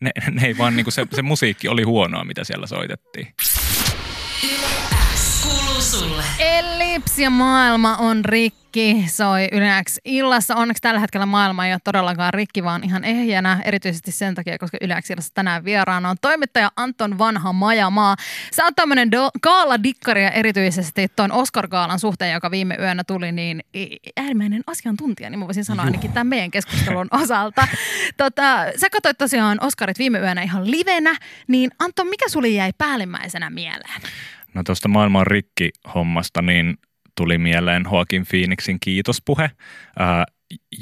Ne, 0.00 0.10
ne 0.30 0.46
ei 0.46 0.58
vaan, 0.58 0.76
niinku 0.76 0.90
se, 0.90 1.06
se 1.14 1.22
musiikki 1.22 1.68
oli 1.68 1.82
huonoa, 1.82 2.24
mitä 2.24 2.44
siellä 2.44 2.66
soitettiin. 2.66 3.34
Yle 4.44 4.66
X 5.14 5.42
kuuluu 5.42 5.80
sulle. 5.80 6.24
Ellips 6.38 7.18
ja 7.18 7.30
maailma 7.30 7.96
on 7.96 8.24
rikki, 8.24 8.65
soi 9.06 9.48
Yle 9.52 9.82
X 9.84 9.96
illassa. 10.04 10.56
Onneksi 10.56 10.80
tällä 10.80 11.00
hetkellä 11.00 11.26
maailma 11.26 11.66
ei 11.66 11.72
ole 11.72 11.80
todellakaan 11.84 12.34
rikki, 12.34 12.64
vaan 12.64 12.84
ihan 12.84 13.04
ehjänä. 13.04 13.60
Erityisesti 13.64 14.12
sen 14.12 14.34
takia, 14.34 14.58
koska 14.58 14.76
Yle 14.80 15.02
X 15.02 15.10
illassa 15.10 15.34
tänään 15.34 15.64
vieraana 15.64 16.10
on 16.10 16.16
toimittaja 16.20 16.70
Anton 16.76 17.18
Vanha 17.18 17.52
Majamaa. 17.52 18.16
Sä 18.52 18.64
oot 18.64 18.76
tämmönen 18.76 19.08
do- 19.08 19.38
gaaladikkari 19.42 20.22
ja 20.22 20.30
erityisesti 20.30 21.08
tuon 21.16 21.32
Oscar-gaalan 21.32 21.98
suhteen, 21.98 22.32
joka 22.32 22.50
viime 22.50 22.76
yönä 22.80 23.04
tuli, 23.04 23.32
niin 23.32 23.62
äärimmäinen 24.16 24.62
asiantuntija, 24.66 25.30
niin 25.30 25.38
mä 25.38 25.46
voisin 25.46 25.64
sanoa 25.64 25.84
ainakin 25.84 26.12
tämän 26.12 26.26
meidän 26.26 26.50
keskustelun 26.50 27.08
osalta. 27.22 27.68
Tota, 28.16 28.66
sä 28.76 28.90
katsoit 28.90 29.18
tosiaan 29.18 29.58
Oscarit 29.60 29.98
viime 29.98 30.18
yönä 30.18 30.42
ihan 30.42 30.70
livenä, 30.70 31.16
niin 31.48 31.70
Anton, 31.78 32.06
mikä 32.06 32.28
sulle 32.28 32.48
jäi 32.48 32.70
päällimmäisenä 32.78 33.50
mieleen? 33.50 34.00
No 34.54 34.62
tuosta 34.62 34.88
maailman 34.88 35.26
rikki-hommasta 35.26 36.42
niin 36.42 36.78
tuli 37.16 37.38
mieleen 37.38 37.84
Joaquin 37.92 38.26
Phoenixin 38.26 38.78
kiitospuhe, 38.80 39.50
ää, 39.98 40.24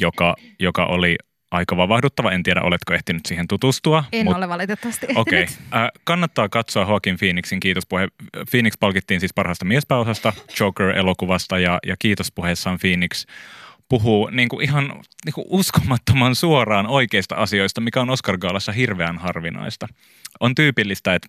joka, 0.00 0.37
joka 0.61 0.85
oli 0.87 1.17
aika 1.50 1.76
vavahduttava. 1.76 2.31
En 2.31 2.43
tiedä, 2.43 2.61
oletko 2.61 2.95
ehtinyt 2.95 3.26
siihen 3.26 3.49
tutustua. 3.49 4.05
En 4.12 4.26
mut- 4.26 4.37
ole 4.37 4.49
valitettavasti 4.49 5.07
Okei. 5.14 5.43
Okay. 5.43 5.83
Äh, 5.83 5.88
kannattaa 6.05 6.49
katsoa 6.49 6.83
Joaquin 6.83 7.19
Phoenixin 7.19 7.61
kiitospuhe. 7.61 8.09
Phoenix 8.50 8.73
palkittiin 8.81 9.21
siis 9.21 9.35
parhaasta 9.35 9.64
miespääosasta 9.64 10.33
Joker-elokuvasta 10.61 11.59
ja, 11.59 11.79
ja 11.87 11.97
kiitospuheessaan 11.99 12.79
Phoenix 12.79 13.26
puhuu 13.88 14.29
niin 14.31 14.49
kuin 14.49 14.64
ihan 14.64 14.85
niin 15.25 15.35
kuin 15.35 15.47
uskomattoman 15.49 16.35
suoraan 16.35 16.87
oikeista 16.87 17.35
asioista, 17.35 17.81
mikä 17.81 18.00
on 18.00 18.11
Oscar-gaalassa 18.11 18.73
hirveän 18.73 19.19
harvinaista. 19.19 19.88
On 20.41 20.55
tyypillistä, 20.55 21.14
että 21.14 21.29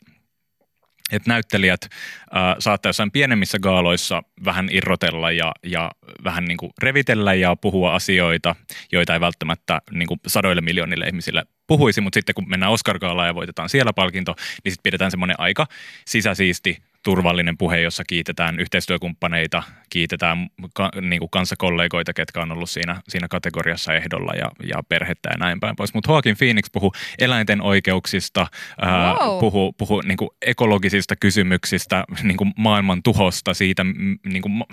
että 1.12 1.30
näyttelijät 1.30 1.82
äh, 1.84 2.56
saattaa 2.60 2.90
jossain 2.90 3.12
pienemmissä 3.12 3.60
gaaloissa 3.60 4.24
vähän 4.46 4.68
irrotella 4.72 5.32
ja, 5.32 5.52
ja 5.64 5.92
vähän 6.24 6.46
niin 6.46 6.58
kuin 6.58 6.72
revitellä 6.80 7.34
ja 7.34 7.56
puhua 7.56 7.96
asioita, 7.96 8.56
joita 8.92 9.14
ei 9.14 9.20
välttämättä 9.20 9.82
niin 9.92 10.08
kuin 10.08 10.20
sadoille 10.28 10.62
miljoonille 10.62 11.06
ihmisille 11.06 11.46
puhuisi, 11.68 12.02
mutta 12.02 12.18
sitten 12.18 12.36
kun 12.36 12.50
mennään 12.50 12.72
Oscar-gaalaan 12.72 13.28
ja 13.28 13.36
voitetaan 13.36 13.70
siellä 13.70 13.94
palkinto, 13.94 14.36
niin 14.64 14.72
sitten 14.72 14.84
pidetään 14.84 15.12
semmoinen 15.12 15.40
aika 15.40 15.68
sisäsiisti, 16.06 16.78
turvallinen 17.06 17.58
puhe, 17.58 17.80
jossa 17.80 18.04
kiitetään 18.08 18.60
yhteistyökumppaneita, 18.60 19.64
kiitetään 19.90 20.50
ka, 20.74 20.92
niin 21.02 21.20
kuin 21.20 21.30
kanssakollegoita, 21.30 22.14
ketkä 22.14 22.42
on 22.42 22.52
ollut 22.52 22.70
siinä, 22.70 23.02
siinä 23.08 23.28
kategoriassa 23.28 23.94
ehdolla 23.94 24.34
ja, 24.34 24.52
ja 24.64 24.84
perhettä 24.90 25.30
ja 25.30 25.38
näin 25.38 25.60
päin 25.60 25.76
pois. 25.76 25.94
Mutta 25.94 26.12
Joaquin 26.12 26.38
Phoenix 26.38 26.66
puhuu 26.72 26.94
eläinten 27.20 27.62
oikeuksista, 27.62 28.48
ää, 28.82 29.06
Wow. 29.16 29.40
puhuu, 29.40 29.74
puhuu 29.74 30.02
niin 30.02 30.18
kuin 30.18 30.30
ekologisista 30.42 31.16
kysymyksistä, 31.16 32.04
niin 32.24 32.38
kuin 32.38 32.54
maailman 32.58 33.04
tuhosta, 33.04 33.54
siitä 33.54 33.84
niin 34.26 34.42
kuin, 34.42 34.64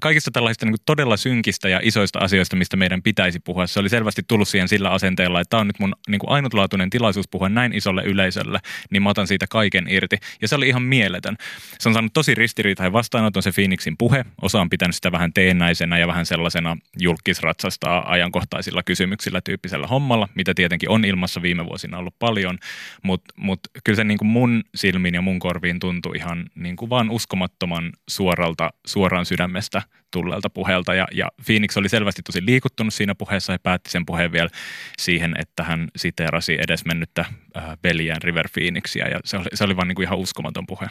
kaikista 0.00 0.30
tällaisista 0.30 0.66
niin 0.66 0.72
kuin 0.72 0.82
todella 0.86 1.16
synkistä 1.16 1.68
ja 1.68 1.80
isoista 1.82 2.18
asioista, 2.18 2.56
mistä 2.56 2.76
meidän 2.76 3.02
pitäisi 3.02 3.40
puhua. 3.40 3.66
Se 3.66 3.80
oli 3.80 3.88
selvästi 3.88 4.22
tullut 4.28 4.48
siihen 4.48 4.68
sillä 4.68 4.90
asenteella, 4.90 5.40
että 5.40 5.50
tämä 5.50 5.60
on 5.60 5.66
nyt 5.66 5.78
mun 5.78 5.94
niin 6.08 6.18
kuin 6.18 6.30
ainutlaatuinen 6.30 6.90
tilaisuus 6.90 7.28
puhua 7.28 7.48
näin 7.48 7.72
isolle 7.72 8.02
yleisölle, 8.04 8.58
niin 8.90 9.02
mä 9.02 9.10
otan 9.10 9.26
siitä 9.26 9.46
kaiken 9.50 9.86
irti. 9.88 10.16
Ja 10.42 10.48
se 10.48 10.54
oli 10.54 10.68
ihan 10.68 10.82
mieletön. 10.82 11.36
Se 11.78 11.88
on 11.88 11.92
saanut 11.92 12.12
tosi 12.12 12.34
ristiriitainen 12.34 12.92
vastaanoton 12.92 13.42
se 13.42 13.52
Phoenixin 13.52 13.96
puhe. 13.98 14.24
Osa 14.42 14.60
on 14.60 14.70
pitänyt 14.70 14.94
sitä 14.94 15.12
vähän 15.12 15.32
teennäisenä 15.32 15.98
ja 15.98 16.06
vähän 16.06 16.26
sellaisena 16.26 16.76
julkisratsastaa 16.98 18.12
ajankohtaisilla 18.12 18.82
kysymyksillä 18.82 19.40
tyyppisellä 19.40 19.86
hommalla, 19.86 20.28
mitä 20.34 20.54
tietenkin 20.54 20.90
on 20.90 21.04
ilmassa 21.04 21.42
viime 21.42 21.66
vuosina 21.66 21.98
ollut 21.98 22.14
paljon. 22.18 22.58
Mutta 23.02 23.34
mut 23.36 23.60
kyllä 23.84 23.96
se 23.96 24.04
niin 24.04 24.18
kuin 24.18 24.28
mun 24.28 24.64
silmiin 24.74 25.14
ja 25.14 25.22
mun 25.22 25.38
korviin 25.38 25.80
tuntui 25.80 26.16
ihan 26.16 26.46
niin 26.54 26.76
kuin 26.76 26.90
vaan 26.90 27.10
uskomattoman 27.10 27.92
suoralta, 28.08 28.70
suoraan 28.86 29.26
sydämestä 29.26 29.82
tulleelta 30.10 30.50
puheelta. 30.50 30.94
Ja, 30.94 31.08
ja 31.12 31.28
Phoenix 31.46 31.76
oli 31.76 31.88
selvästi 31.88 32.22
tosi 32.22 32.46
liikuttunut 32.46 32.94
siinä 32.94 33.14
puheessa 33.14 33.52
ja 33.52 33.58
päätti 33.62 33.90
sen 33.90 34.06
puheen 34.06 34.32
vielä 34.32 34.48
siihen, 34.98 35.34
että 35.38 35.64
hän 35.64 35.88
siteerasi 35.96 36.58
edesmennyttä 36.60 37.24
äh, 37.56 37.64
veljään 37.84 38.22
River 38.22 38.48
Phoenixia. 38.52 39.08
Ja 39.08 39.20
se 39.24 39.36
oli, 39.36 39.46
se 39.54 39.64
oli 39.64 39.76
vaan 39.76 39.88
niin 39.88 39.96
kuin 39.96 40.06
ihan 40.06 40.18
uskomaton 40.18 40.66
puhe. 40.66 40.86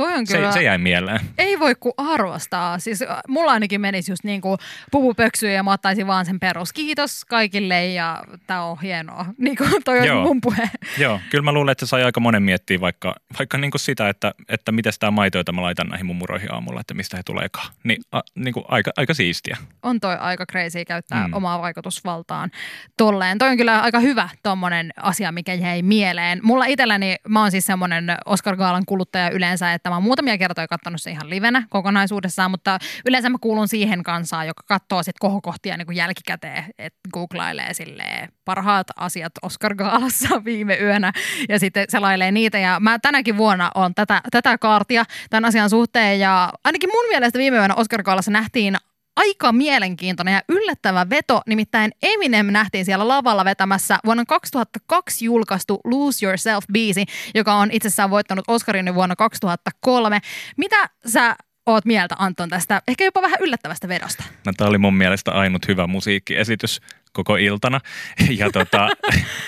Toi 0.00 0.14
on 0.14 0.26
Se, 0.26 0.36
kyllä, 0.36 0.52
se 0.52 0.62
jäi 0.62 0.78
mieleen. 0.78 1.20
ei 1.38 1.58
voi 1.58 1.74
kuin 1.80 1.92
arvostaa. 1.96 2.78
Siis 2.78 3.02
äh, 3.02 3.08
mulla 3.28 3.52
ainakin 3.52 3.80
menisi 3.80 4.12
just 4.12 4.24
niin 4.24 4.40
kuin 4.40 4.58
puvupöksyä 4.90 5.50
ja 5.50 5.62
mä 5.62 5.72
ottaisin 5.72 6.06
vaan 6.06 6.26
sen 6.26 6.40
perus. 6.40 6.72
Kiitos 6.72 7.24
kaikille 7.24 7.86
ja 7.86 8.22
tää 8.46 8.62
on 8.64 8.80
hienoa. 8.82 9.26
Niin 9.38 9.56
kuin 9.56 9.70
toi 9.84 9.98
on 9.98 10.06
Joo. 10.06 10.22
mun 10.22 10.40
puhe. 10.40 10.70
Joo, 10.98 11.20
kyllä 11.30 11.44
mä 11.44 11.52
luulen, 11.52 11.72
että 11.72 11.86
se 11.86 11.90
sai 11.90 12.02
aika 12.04 12.20
monen 12.20 12.42
miettiä 12.42 12.80
vaikka, 12.80 13.14
vaikka 13.38 13.58
niin 13.58 13.70
kuin 13.70 13.80
sitä, 13.80 14.08
että, 14.08 14.34
että 14.48 14.72
miten 14.72 14.92
tämä 15.00 15.10
maito, 15.10 15.38
jota 15.38 15.52
mä 15.52 15.62
laitan 15.62 15.88
näihin 15.88 16.06
mummuroihin 16.06 16.54
aamulla, 16.54 16.80
että 16.80 16.94
mistä 16.94 17.16
he 17.16 17.22
tuleekaan. 17.22 17.72
Niin, 17.84 18.02
a, 18.12 18.20
niin 18.34 18.54
kuin 18.54 18.64
aika, 18.68 18.90
aika 18.96 19.14
siistiä. 19.14 19.56
On 19.82 20.00
toi 20.00 20.16
aika 20.16 20.46
crazy 20.46 20.84
käyttää 20.84 21.26
Mm. 21.26 21.34
omaa 21.34 21.60
vaikutusvaltaan 21.62 22.50
tolleen. 22.96 23.38
Toi 23.38 23.48
on 23.48 23.56
kyllä 23.56 23.80
aika 23.80 24.00
hyvä 24.00 24.28
tommonen 24.42 24.90
asia, 24.96 25.32
mikä 25.32 25.54
jäi 25.54 25.82
mieleen. 25.82 26.40
Mulla 26.42 26.64
itselläni, 26.64 27.16
mä 27.28 27.40
oon 27.42 27.50
siis 27.50 27.66
semmonen 27.66 28.04
Oscar 28.26 28.56
Gaalan 28.56 28.84
kuluttaja 28.86 29.30
yleensä, 29.30 29.72
että 29.72 29.89
mä 29.90 29.96
oon 29.96 30.02
muutamia 30.02 30.38
kertoja 30.38 30.68
katsonut 30.68 31.02
se 31.02 31.10
ihan 31.10 31.30
livenä 31.30 31.62
kokonaisuudessaan, 31.70 32.50
mutta 32.50 32.78
yleensä 33.06 33.28
mä 33.28 33.38
kuulun 33.40 33.68
siihen 33.68 34.02
kansaan, 34.02 34.46
joka 34.46 34.62
katsoo 34.66 35.02
sit 35.02 35.18
kohokohtia 35.20 35.76
niin 35.76 35.86
kuin 35.86 35.96
jälkikäteen, 35.96 36.64
että 36.78 37.00
googlailee 37.12 37.74
silleen 37.74 38.28
parhaat 38.44 38.86
asiat 38.96 39.32
Oscar 39.42 39.74
Gaalassa 39.74 40.44
viime 40.44 40.78
yönä 40.80 41.12
ja 41.48 41.58
sitten 41.58 41.86
selailee 41.88 42.32
niitä. 42.32 42.58
Ja 42.58 42.80
mä 42.80 42.98
tänäkin 42.98 43.36
vuonna 43.36 43.70
on 43.74 43.94
tätä, 43.94 44.20
tätä 44.30 44.58
kaartia 44.58 45.04
tämän 45.30 45.44
asian 45.44 45.70
suhteen 45.70 46.20
ja 46.20 46.52
ainakin 46.64 46.90
mun 46.92 47.08
mielestä 47.08 47.38
viime 47.38 47.56
yönä 47.56 47.74
Oscar 47.74 48.02
Gaalassa 48.02 48.30
nähtiin 48.30 48.76
aika 49.16 49.52
mielenkiintoinen 49.52 50.34
ja 50.34 50.42
yllättävä 50.48 51.10
veto. 51.10 51.40
Nimittäin 51.46 51.92
Eminem 52.02 52.46
nähtiin 52.46 52.84
siellä 52.84 53.08
lavalla 53.08 53.44
vetämässä 53.44 53.98
vuonna 54.04 54.24
2002 54.24 55.24
julkaistu 55.24 55.80
Lose 55.84 56.26
Yourself-biisi, 56.26 57.04
joka 57.34 57.54
on 57.54 57.70
itsessään 57.72 58.10
voittanut 58.10 58.44
Oscarin 58.48 58.94
vuonna 58.94 59.16
2003. 59.16 60.20
Mitä 60.56 60.88
sä 61.06 61.36
oot 61.66 61.84
mieltä 61.84 62.14
Anton 62.18 62.48
tästä 62.48 62.82
ehkä 62.88 63.04
jopa 63.04 63.22
vähän 63.22 63.38
yllättävästä 63.40 63.88
vedosta? 63.88 64.24
No, 64.46 64.52
tämä 64.56 64.70
oli 64.70 64.78
mun 64.78 64.94
mielestä 64.94 65.30
ainut 65.30 65.68
hyvä 65.68 65.86
musiikkiesitys 65.86 66.80
koko 67.12 67.36
iltana. 67.36 67.80
Ja 68.38 68.50
tota, 68.52 68.88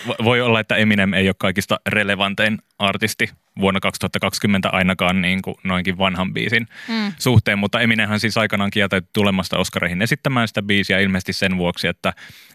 vo- 0.08 0.24
voi 0.24 0.40
olla, 0.40 0.60
että 0.60 0.76
Eminem 0.76 1.12
ei 1.12 1.28
ole 1.28 1.34
kaikista 1.38 1.80
relevantein 1.88 2.58
artisti 2.78 3.30
vuonna 3.60 3.80
2020 3.80 4.68
ainakaan 4.72 5.22
niin 5.22 5.42
kuin 5.42 5.54
noinkin 5.64 5.98
vanhan 5.98 6.32
biisin 6.34 6.66
Mm. 6.88 7.12
suhteen, 7.18 7.58
mutta 7.58 7.80
Eminemhän 7.80 8.20
siis 8.20 8.38
aikanaan 8.38 8.70
kieltäytyi 8.70 9.10
tulemasta 9.12 9.58
Oscareihin 9.58 10.02
esittämään 10.02 10.48
sitä 10.48 10.62
biisiä 10.62 10.98
ilmeisesti 10.98 11.32
sen 11.32 11.56
vuoksi, 11.56 11.88
että 11.88 12.12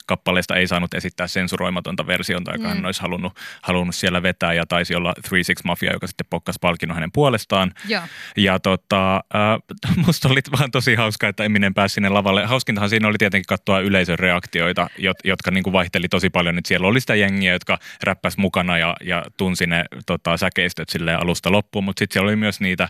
kappaleesta 0.08 0.56
ei 0.56 0.68
saanut 0.68 0.94
esittää 0.94 1.28
sensuroimatonta 1.28 2.08
versiota, 2.08 2.52
joka 2.52 2.64
Mm. 2.64 2.70
hän 2.70 2.86
olisi 2.86 3.02
halunnut, 3.02 3.34
halunnut 3.62 3.96
siellä 3.96 4.24
vetää 4.24 4.54
ja 4.54 4.66
taisi 4.66 4.96
olla 4.96 5.14
36 5.30 5.62
Mafia, 5.66 5.92
joka 5.94 6.08
sitten 6.08 6.28
pokkasi 6.30 6.60
palkinnon 6.62 6.96
hänen 6.96 7.12
puolestaan. 7.12 7.72
Joo. 7.88 8.02
Ja 8.38 8.60
tota, 8.60 9.16
äh, 9.16 9.98
musta 10.06 10.30
oli 10.30 10.40
vaan 10.60 10.72
tosi 10.72 10.96
hauska, 10.96 11.28
että 11.28 11.44
Eminem 11.44 11.74
pääsi 11.74 11.94
sinne 11.94 12.10
lavalle. 12.10 12.46
Hauskintahan 12.46 12.90
siinä 12.90 13.08
oli 13.08 13.18
tietenkin 13.18 13.48
katsoa 13.48 13.80
yleisön 13.80 14.20
reaktioita, 14.20 14.88
jotka 15.24 15.52
niin 15.52 15.64
kuin 15.64 15.74
vaihteli 15.74 16.08
tosi 16.08 16.30
paljon. 16.30 16.58
Että 16.58 16.68
siellä 16.68 16.88
oli 16.88 17.00
sitä 17.00 17.16
jengiä, 17.16 17.52
jotka 17.52 17.78
räppäs 18.04 18.38
mukana 18.38 18.78
ja, 18.78 18.96
ja 19.04 19.24
tunsi 19.38 19.68
ne 19.68 19.86
tota, 20.06 20.38
säkeistöt 20.38 20.90
silleen 20.90 21.22
alusta 21.22 21.52
loppuun, 21.52 21.84
mutta 21.84 22.00
sitten 22.00 22.14
siellä 22.14 22.28
oli 22.28 22.36
myös 22.36 22.60
niitä 22.60 22.88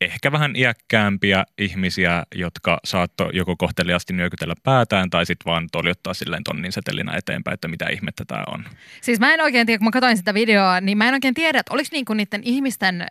ehkä 0.00 0.32
vähän 0.32 0.56
iäkkäämpiä 0.56 1.44
ihmisiä, 1.58 2.22
jotka 2.34 2.80
saatto 2.84 3.30
joko 3.32 3.56
kohteliasti 3.56 4.12
nyökytellä 4.12 4.54
päätään 4.62 5.10
tai 5.10 5.26
sitten 5.26 5.50
vaan 5.50 5.68
toljottaa 5.72 6.14
silleen 6.14 6.44
tonnin 6.44 6.72
setelinä 6.72 7.16
eteenpäin, 7.16 7.54
että 7.54 7.68
mitä 7.68 7.86
ihmettä 7.88 8.24
tämä 8.24 8.42
on. 8.46 8.64
Siis 9.00 9.20
mä 9.20 9.34
en 9.34 9.40
oikein 9.40 9.66
tiedä, 9.66 9.78
kun 9.78 9.84
mä 9.84 9.90
katsoin 9.90 10.16
sitä 10.16 10.34
videoa, 10.34 10.80
niin 10.80 10.98
mä 10.98 11.08
en 11.08 11.14
oikein 11.14 11.34
tiedä, 11.34 11.58
että 11.58 11.74
oliko 11.74 11.88
niinku 11.92 12.14
niiden 12.14 12.42
ihmisten 12.44 13.06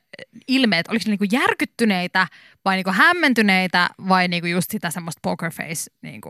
ilmeet, 0.47 0.87
oliko 0.87 1.03
niinku 1.07 1.25
järkyttyneitä 1.31 2.27
vai 2.65 2.75
niinku 2.75 2.91
hämmentyneitä 2.91 3.89
vai 4.09 4.27
niinku 4.27 4.47
just 4.47 4.71
sitä 4.71 4.89
semmoista 4.89 5.19
poker 5.23 5.51
face 5.51 5.91
niinku 6.01 6.29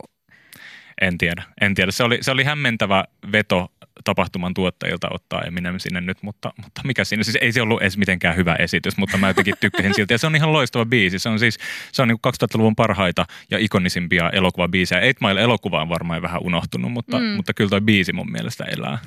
En 1.00 1.18
tiedä, 1.18 1.42
en 1.60 1.74
tiedä. 1.74 1.90
Se 1.90 2.04
oli, 2.04 2.18
se 2.20 2.30
oli 2.30 2.44
hämmentävä 2.44 3.04
veto 3.32 3.72
tapahtuman 4.04 4.54
tuottajilta 4.54 5.08
ottaa 5.10 5.42
Eminem 5.42 5.78
sinne 5.78 6.00
nyt, 6.00 6.22
mutta, 6.22 6.52
mutta 6.62 6.80
mikä 6.84 7.04
siinä, 7.04 7.22
siis 7.22 7.38
ei 7.40 7.52
se 7.52 7.62
ollut 7.62 7.82
edes 7.82 7.96
mitenkään 7.96 8.36
hyvä 8.36 8.54
esitys, 8.54 8.96
mutta 8.96 9.18
mä 9.18 9.28
jotenkin 9.28 9.54
tykkäsin 9.60 9.94
silti. 9.94 10.14
Ja 10.14 10.18
se 10.18 10.26
on 10.26 10.36
ihan 10.36 10.52
loistava 10.52 10.84
biisi. 10.84 11.18
Se 11.18 11.28
on 11.28 11.38
siis, 11.38 11.58
se 11.92 12.02
on 12.02 12.08
niin 12.08 12.18
2000-luvun 12.18 12.76
parhaita 12.76 13.26
ja 13.50 13.58
ikonisimpia 13.58 14.30
elokuvabiisejä. 14.30 15.00
Eight 15.00 15.20
Mile 15.20 15.42
elokuva 15.42 15.82
on 15.82 15.88
varmaan 15.88 16.22
vähän 16.22 16.42
unohtunut, 16.42 16.92
mutta, 16.92 17.18
mm. 17.18 17.24
mutta 17.24 17.54
kyllä 17.54 17.70
toi 17.70 17.80
biisi 17.80 18.12
mun 18.12 18.32
mielestä 18.32 18.64
elää. 18.64 18.98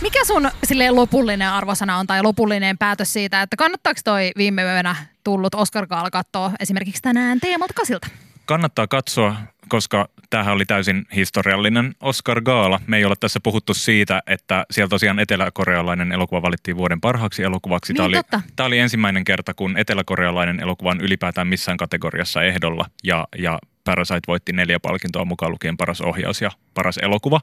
Mikä 0.00 0.24
sun 0.24 0.50
silleen 0.64 0.96
lopullinen 0.96 1.48
arvosana 1.48 1.98
on 1.98 2.06
tai 2.06 2.22
lopullinen 2.22 2.78
päätös 2.78 3.12
siitä, 3.12 3.42
että 3.42 3.56
kannattaako 3.56 4.00
toi 4.04 4.30
viime 4.36 4.62
yönä 4.62 4.96
tullut 5.24 5.54
Oscar 5.54 5.86
Gaala 5.86 6.10
katsoa 6.10 6.52
esimerkiksi 6.60 7.02
tänään 7.02 7.40
Teemalta 7.40 7.74
Kasilta? 7.74 8.06
Kannattaa 8.44 8.86
katsoa, 8.86 9.36
koska 9.68 10.08
tämähän 10.30 10.54
oli 10.54 10.64
täysin 10.64 11.06
historiallinen 11.14 11.94
Oscar 12.00 12.40
Gaala. 12.40 12.80
Me 12.86 12.96
ei 12.96 13.04
ole 13.04 13.14
tässä 13.20 13.40
puhuttu 13.42 13.74
siitä, 13.74 14.22
että 14.26 14.64
siellä 14.70 14.88
tosiaan 14.88 15.18
eteläkorealainen 15.18 16.12
elokuva 16.12 16.42
valittiin 16.42 16.76
vuoden 16.76 17.00
parhaaksi 17.00 17.42
elokuvaksi. 17.42 17.94
Tämä, 17.94 18.08
Niin, 18.08 18.16
oli, 18.16 18.22
totta. 18.22 18.40
tämä 18.56 18.66
oli 18.66 18.78
ensimmäinen 18.78 19.24
kerta, 19.24 19.54
kun 19.54 19.76
eteläkorealainen 19.76 20.60
elokuva 20.60 20.90
on 20.90 21.00
ylipäätään 21.00 21.46
missään 21.46 21.76
kategoriassa 21.76 22.42
ehdolla 22.42 22.86
ja, 23.04 23.28
ja 23.38 23.58
Parasite 23.84 24.20
voitti 24.28 24.52
neljä 24.52 24.80
palkintoa 24.80 25.24
mukaan 25.24 25.52
lukien 25.52 25.76
paras 25.76 26.00
ohjaus 26.00 26.40
ja 26.40 26.50
paras 26.74 26.98
elokuva. 26.98 27.40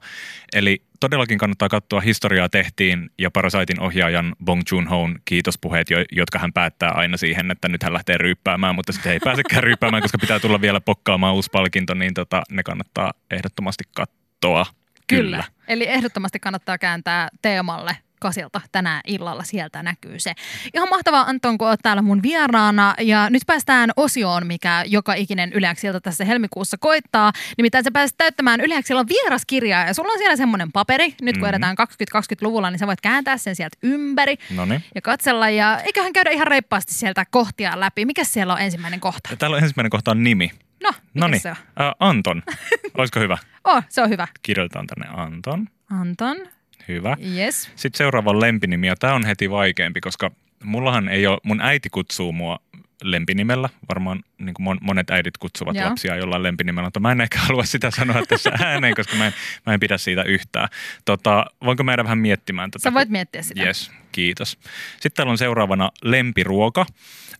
Eli 0.54 0.82
todellakin 1.00 1.38
kannattaa 1.38 1.70
katsoa, 1.70 2.02
historiaa 2.02 2.50
tehtiin 2.50 3.10
ja 3.18 3.32
Parasitein 3.32 3.82
ohjaajan 3.82 4.36
Bong 4.46 4.62
Joon-hoon 4.72 5.16
kiitospuheet, 5.26 5.90
jo- 5.90 6.06
jotka 6.12 6.40
hän 6.40 6.54
päättää 6.54 6.92
aina 6.92 7.18
siihen, 7.18 7.52
että 7.52 7.70
nyt 7.70 7.84
hän 7.84 7.94
lähtee 7.94 8.18
ryyppäämään, 8.18 8.76
mutta 8.76 8.94
sitten 8.94 9.12
ei 9.12 9.20
pääsekään 9.20 9.64
ryyppäämään, 9.64 10.02
koska 10.04 10.18
pitää 10.18 10.40
tulla 10.40 10.62
vielä 10.62 10.82
pokkaamaan 10.82 11.34
uusi 11.34 11.50
palkinto, 11.52 11.94
niin 11.94 12.14
tota, 12.14 12.42
ne 12.52 12.64
kannattaa 12.64 13.14
ehdottomasti 13.32 13.84
katsoa. 13.96 14.66
Kyllä. 15.08 15.44
Eli 15.68 15.88
ehdottomasti 15.88 16.40
kannattaa 16.40 16.78
kääntää 16.78 17.28
teemalle 17.42 17.98
kasilta 18.20 18.62
tänään 18.72 19.02
illalla, 19.08 19.44
sieltä 19.44 19.84
näkyy 19.84 20.20
se. 20.20 20.34
Ihan 20.74 20.90
mahtavaa 20.90 21.22
Anton, 21.22 21.58
kun 21.58 21.68
olet 21.68 21.80
täällä 21.84 22.02
mun 22.02 22.24
vieraana 22.24 22.96
ja 23.00 23.30
nyt 23.30 23.42
päästään 23.48 23.92
osioon, 23.98 24.48
mikä 24.48 24.84
joka 24.88 25.14
ikinen 25.14 25.54
Yleäksiltä 25.54 26.00
tässä 26.00 26.26
helmikuussa 26.26 26.78
koittaa. 26.80 27.32
Nimittäin 27.58 27.84
sä 27.84 27.92
pääset 27.92 28.18
täyttämään 28.18 28.62
Yleäksillä 28.62 29.06
vieraskirjaa 29.08 29.86
ja 29.86 29.94
sulla 29.94 30.12
on 30.14 30.20
siellä 30.20 30.36
semmoinen 30.36 30.72
paperi, 30.72 31.16
nyt 31.22 31.38
kun 31.38 31.44
Mhm. 31.48 31.50
edetään 31.50 31.76
2020-luvulla, 31.76 32.70
niin 32.72 32.80
sä 32.80 32.88
voit 32.88 33.02
kääntää 33.02 33.38
sen 33.38 33.56
sieltä 33.56 33.78
ympäri 33.84 34.36
No 34.56 34.66
niin. 34.66 34.84
ja 34.96 35.02
katsella 35.02 35.50
ja 35.50 35.80
eiköhän 35.80 36.14
käydä 36.14 36.30
ihan 36.30 36.48
reippaasti 36.48 36.94
sieltä 36.94 37.26
kohtia 37.32 37.80
läpi. 37.80 38.06
Mikä 38.06 38.24
siellä 38.24 38.54
on 38.54 38.62
ensimmäinen 38.62 39.00
kohta? 39.00 39.30
Täällä 39.38 39.58
on 39.58 39.64
ensimmäinen 39.64 39.90
kohta 39.90 40.12
on 40.12 40.24
nimi. 40.24 40.52
No, 40.84 40.90
mikä 40.90 41.02
No 41.14 41.28
niin, 41.28 41.42
se 41.42 41.50
on? 41.50 41.56
Anton. 42.00 42.44
Olisiko 42.98 43.20
hyvä? 43.20 43.38
Oh, 43.64 43.84
se 43.90 44.02
on 44.02 44.10
hyvä. 44.10 44.28
Kirjoitetaan 44.42 44.88
tänne 44.88 45.22
Anton. 45.22 45.68
Anton, 46.02 46.38
Hyvä. 46.88 47.18
yes. 47.38 47.72
Sitten 47.76 47.98
seuraava 47.98 48.40
lempinimi, 48.40 48.88
ja 48.88 48.96
tämä 48.96 49.14
on 49.14 49.26
heti 49.26 49.50
vaikeampi, 49.50 50.02
koska 50.02 50.32
mullahan 50.64 51.10
ei 51.10 51.28
ole, 51.28 51.38
mun 51.44 51.62
äiti 51.62 51.90
kutsuu 51.90 52.32
mua 52.32 52.60
lempinimellä. 53.04 53.70
Varmaan 53.90 54.24
niin 54.38 54.54
kuin 54.54 54.78
monet 54.82 55.10
äidit 55.10 55.38
kutsuvat 55.38 55.76
Joo. 55.76 55.90
Lapsia 55.90 56.16
jollain 56.16 56.44
lempinimellä, 56.44 56.88
mutta 56.88 57.00
mä 57.00 57.12
en 57.12 57.22
ehkä 57.22 57.40
halua 57.40 57.64
sitä 57.64 57.92
sanoa 57.92 58.26
tässä 58.28 58.52
ääneen, 58.66 58.96
koska 58.96 59.16
mä 59.16 59.26
en, 59.28 59.34
mä 59.66 59.74
en 59.74 59.80
pidä 59.80 59.98
siitä 59.98 60.24
yhtään. 60.24 60.70
Tota, 61.06 61.46
voinko 61.66 61.84
mä 61.84 61.92
jäädä 61.92 62.04
vähän 62.04 62.18
miettimään 62.18 62.72
tätä? 62.72 62.84
Sä 62.84 62.94
voit 62.94 63.10
miettiä 63.10 63.42
sitä. 63.42 63.64
Yes, 63.64 63.92
kiitos. 64.12 64.52
Sitten 64.92 65.12
täällä 65.16 65.32
on 65.32 65.38
seuraavana 65.38 65.92
lempiruoka. 66.04 66.86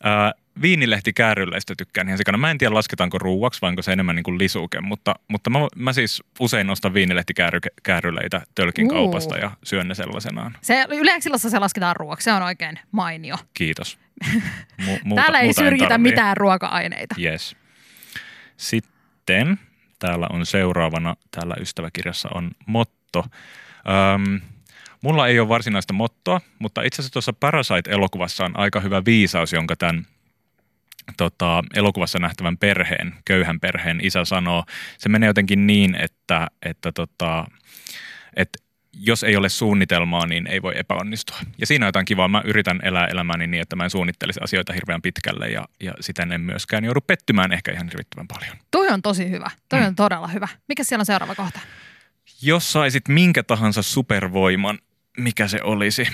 Ää, 0.02 0.32
viinilehti 0.62 1.12
käärylleistä 1.12 1.74
tykkään 1.78 2.08
ihan 2.08 2.18
sikana. 2.18 2.38
Mä 2.38 2.50
en 2.50 2.58
tiedä 2.58 2.74
lasketaanko 2.74 3.18
ruuaksi 3.18 3.60
vai 3.60 3.68
onko 3.68 3.82
se 3.82 3.92
enemmän 3.92 4.16
niin 4.16 4.24
kuin 4.24 4.38
lisuke, 4.38 4.80
mutta, 4.80 5.14
mutta 5.28 5.50
mä, 5.50 5.58
mä 5.76 5.92
siis 5.92 6.22
usein 6.40 6.70
ostan 6.70 6.94
viinilehtikäärryleitä 6.94 8.42
tölkin 8.54 8.84
Uu. 8.84 8.90
kaupasta 8.90 9.38
ja 9.38 9.50
syön 9.64 9.88
ne 9.88 9.94
sellaisenaan. 9.94 10.56
Se 10.62 10.86
Yleäksilassa 10.88 11.50
se 11.50 11.58
lasketaan 11.58 11.96
ruoaksi, 11.96 12.24
se 12.24 12.32
on 12.32 12.42
oikein 12.42 12.78
mainio. 12.92 13.36
Kiitos. 13.54 13.98
Mu- 14.86 15.00
muuta, 15.04 15.22
Täällä 15.22 15.40
ei 15.40 15.52
syrjitä 15.52 15.98
mitään 15.98 16.36
ruoka-aineita. 16.36 17.14
Yes. 17.22 17.56
Sitten 18.56 19.58
täällä 19.98 20.26
on 20.30 20.46
seuraavana, 20.46 21.16
täällä 21.30 21.54
ystäväkirjassa 21.60 22.28
on 22.34 22.50
motto. 22.66 23.24
Öm, 24.14 24.40
mulla 25.02 25.28
ei 25.28 25.40
ole 25.40 25.48
varsinaista 25.48 25.92
mottoa, 25.92 26.40
mutta 26.58 26.82
itse 26.82 27.02
asiassa 27.02 27.12
tuossa 27.12 27.32
Parasite-elokuvassa 27.32 28.44
on 28.44 28.56
aika 28.58 28.80
hyvä 28.80 29.04
viisaus, 29.04 29.52
jonka 29.52 29.76
tämän 29.76 30.06
tota, 31.16 31.64
elokuvassa 31.74 32.18
nähtävän 32.18 32.58
perheen, 32.58 33.14
köyhän 33.24 33.60
perheen 33.60 34.00
isä 34.02 34.24
sanoo. 34.24 34.64
Se 34.98 35.08
menee 35.08 35.26
jotenkin 35.26 35.66
niin, 35.66 35.94
että, 35.94 36.46
että, 36.62 36.92
tota, 36.92 37.46
että 38.36 38.58
jos 38.92 39.22
ei 39.24 39.36
ole 39.36 39.48
suunnitelmaa, 39.48 40.26
niin 40.26 40.46
ei 40.46 40.62
voi 40.62 40.72
epäonnistua. 40.76 41.36
Ja 41.58 41.66
siinä 41.66 41.86
on 41.86 41.88
jotain 41.88 42.04
kivaa. 42.04 42.28
Mä 42.28 42.42
yritän 42.44 42.80
elää 42.82 43.06
elämääni 43.06 43.46
niin, 43.46 43.60
että 43.62 43.76
mä 43.76 43.84
en 43.84 43.90
suunnittelisi 43.90 44.40
asioita 44.42 44.72
hirveän 44.72 45.02
pitkälle 45.02 45.48
ja, 45.48 45.68
ja 45.80 45.92
siten 46.00 46.32
en 46.32 46.40
myöskään 46.40 46.84
joudu 46.84 47.00
pettymään 47.00 47.52
ehkä 47.52 47.72
ihan 47.72 47.88
hirvittävän 47.88 48.28
paljon. 48.28 48.56
Toi 48.70 48.88
on 48.88 49.02
tosi 49.02 49.30
hyvä. 49.30 49.50
Toi 49.68 49.80
Mm. 49.80 49.86
on 49.86 49.96
todella 49.96 50.28
hyvä. 50.28 50.48
Mikä 50.68 50.84
siellä 50.84 51.02
on 51.02 51.06
seuraava 51.06 51.34
kohta? 51.34 51.60
Jos 52.42 52.72
saisit 52.72 53.08
minkä 53.08 53.42
tahansa 53.42 53.82
supervoiman, 53.82 54.78
mikä 55.18 55.48
se 55.48 55.62
olisi? 55.62 56.08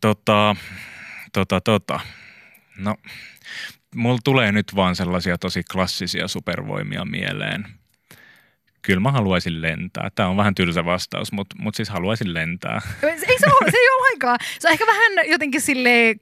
Tota, 0.00 0.56
tota, 1.32 1.60
tota. 1.60 2.00
No, 2.78 2.96
mulla 3.94 4.18
tulee 4.24 4.52
nyt 4.52 4.76
vaan 4.76 4.96
sellaisia 4.96 5.38
tosi 5.38 5.62
klassisia 5.72 6.28
supervoimia 6.28 7.04
mieleen. 7.04 7.64
Kyllä 8.82 9.00
mä 9.00 9.12
haluaisin 9.12 9.62
lentää. 9.62 10.10
Tämä 10.14 10.28
on 10.28 10.36
vähän 10.36 10.54
tylsä 10.54 10.84
vastaus, 10.84 11.32
mutta 11.32 11.56
mut 11.58 11.74
siis 11.74 11.88
haluaisin 11.88 12.34
lentää. 12.34 12.80
Ei 13.02 13.18
se, 13.18 13.46
ole, 13.46 13.70
se 13.70 13.76
ei 13.76 13.88
ole 13.88 14.00
lainkaan. 14.08 14.38
Se 14.58 14.68
on 14.68 14.72
ehkä 14.72 14.86
vähän 14.86 15.12
jotenkin 15.30 15.60
sille 15.60 16.16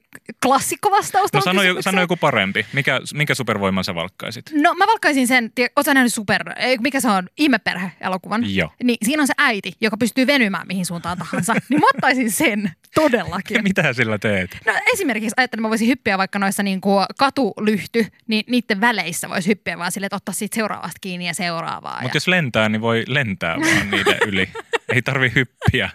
klassikkovastaus 0.45 1.33
No 1.33 1.41
tuohon 1.41 1.43
sano, 1.55 1.63
jo- 1.63 1.81
sano 1.81 2.01
joku 2.01 2.15
parempi. 2.15 2.65
Mikä, 2.73 2.99
minkä 3.13 3.35
supervoiman 3.35 3.83
sä 3.83 3.95
valkkaisit? 3.95 4.45
No 4.53 4.73
mä 4.73 4.87
valkkaisin 4.87 5.27
sen, 5.27 5.51
tie- 5.55 5.69
oot 5.75 5.85
sä 5.85 5.93
nähnyt 5.93 6.13
super, 6.13 6.43
mikä 6.79 6.99
se 6.99 7.07
on, 7.09 7.29
ihmeperhe-elokuvan? 7.37 8.55
Joo. 8.55 8.69
Niin 8.83 8.97
siinä 9.05 9.21
on 9.23 9.27
se 9.27 9.33
äiti, 9.37 9.71
joka 9.81 9.97
pystyy 9.97 10.27
venymään 10.27 10.67
mihin 10.67 10.85
suuntaan 10.85 11.17
tahansa. 11.17 11.53
niin 11.69 11.79
mä 11.79 11.87
ottaisin 11.95 12.31
sen 12.31 12.71
todellakin. 13.01 13.63
Mitä 13.69 13.93
sillä 13.93 14.17
teet? 14.17 14.57
No 14.65 14.73
esimerkiksi 14.93 15.33
ajattelin, 15.37 15.59
että 15.59 15.67
mä 15.67 15.69
voisin 15.69 15.87
hyppiä 15.87 16.17
vaikka 16.17 16.39
noissa 16.39 16.63
niin 16.63 16.81
kuin 16.81 17.05
katulyhty, 17.17 18.05
niin 18.27 18.43
niiden 18.47 18.81
väleissä 18.81 19.29
voisi 19.29 19.49
hyppiä 19.49 19.77
vaan 19.77 19.91
silleen, 19.91 20.07
että 20.07 20.15
ottaa 20.15 20.33
siitä 20.33 20.55
seuraavasta 20.55 20.97
kiinni 21.01 21.27
ja 21.27 21.33
seuraavaa. 21.33 22.01
Mutta 22.01 22.15
ja... 22.15 22.17
jos 22.17 22.27
lentää, 22.27 22.69
niin 22.69 22.81
voi 22.81 23.03
lentää 23.07 23.57
vaan 23.59 23.91
niiden 23.91 24.17
yli. 24.27 24.49
Ei 24.93 25.01
tarvi 25.01 25.31
hyppiä. 25.35 25.89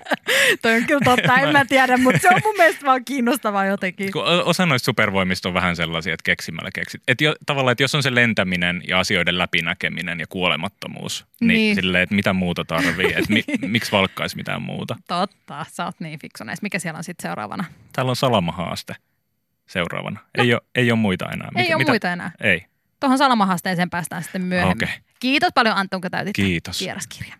Toi 0.62 0.74
on 0.74 0.84
kyllä 0.86 1.00
totta, 1.04 1.36
en 1.38 1.52
mä 1.52 1.64
tiedä, 1.64 1.96
mutta 1.96 2.20
se 2.20 2.28
on 2.28 2.40
mun 2.44 2.54
mielestä 2.56 2.86
vaan 2.86 3.04
kiinnostavaa 3.04 3.66
jotenkin. 3.66 4.12
Kun 4.12 4.24
osa 4.24 4.66
noista 4.66 4.84
supervoimista 4.86 5.48
on 5.48 5.54
vähän 5.54 5.76
sellaisia, 5.76 6.14
että 6.14 6.24
keksimällä 6.24 6.70
keksit. 6.74 7.02
Et 7.08 7.20
jo, 7.20 7.34
tavallaan, 7.46 7.72
että 7.72 7.82
jos 7.82 7.94
on 7.94 8.02
se 8.02 8.14
lentäminen 8.14 8.82
ja 8.88 8.98
asioiden 8.98 9.38
läpinäkeminen 9.38 10.20
ja 10.20 10.26
kuolemattomuus, 10.28 11.26
niin, 11.40 11.48
Niin. 11.48 11.74
silleen, 11.74 12.02
että 12.02 12.14
mitä 12.14 12.32
muuta 12.32 12.64
tarvii, 12.64 13.06
että 13.06 13.32
mi, 13.32 13.44
miksi 13.66 13.92
valkkaisi 13.92 14.36
mitään 14.36 14.62
muuta. 14.62 14.96
Totta, 15.08 15.66
sä 15.68 15.84
oot 15.84 16.00
niin 16.00 16.18
fiksu 16.18 16.44
näissä. 16.44 16.62
Mikä 16.62 16.78
siellä 16.78 16.98
on 16.98 17.04
sitten 17.04 17.28
seuraavana? 17.28 17.64
Täällä 17.92 18.10
on 18.10 18.16
salamahaaste 18.16 18.96
seuraavana. 19.66 20.20
Ei, 20.38 20.52
ole, 20.54 20.60
ei 20.74 20.90
ole 20.92 20.98
muita 20.98 21.28
enää. 21.32 21.48
No. 21.54 21.60
Ei 21.64 21.74
ole 21.74 21.84
muita 21.84 22.12
enää. 22.12 22.30
Ei, 22.40 22.64
Tuohon 23.00 23.18
salamahaasteeseen 23.18 23.90
päästään 23.90 24.22
sitten 24.22 24.42
myöhemmin. 24.42 24.88
okei. 24.88 24.98
Kiitos 25.20 25.50
paljon 25.54 25.76
Anton, 25.76 26.00
kun 26.00 26.10
täytit 26.10 26.34
Kiitos. 26.36 26.80
vieraskirjan. 26.80 27.38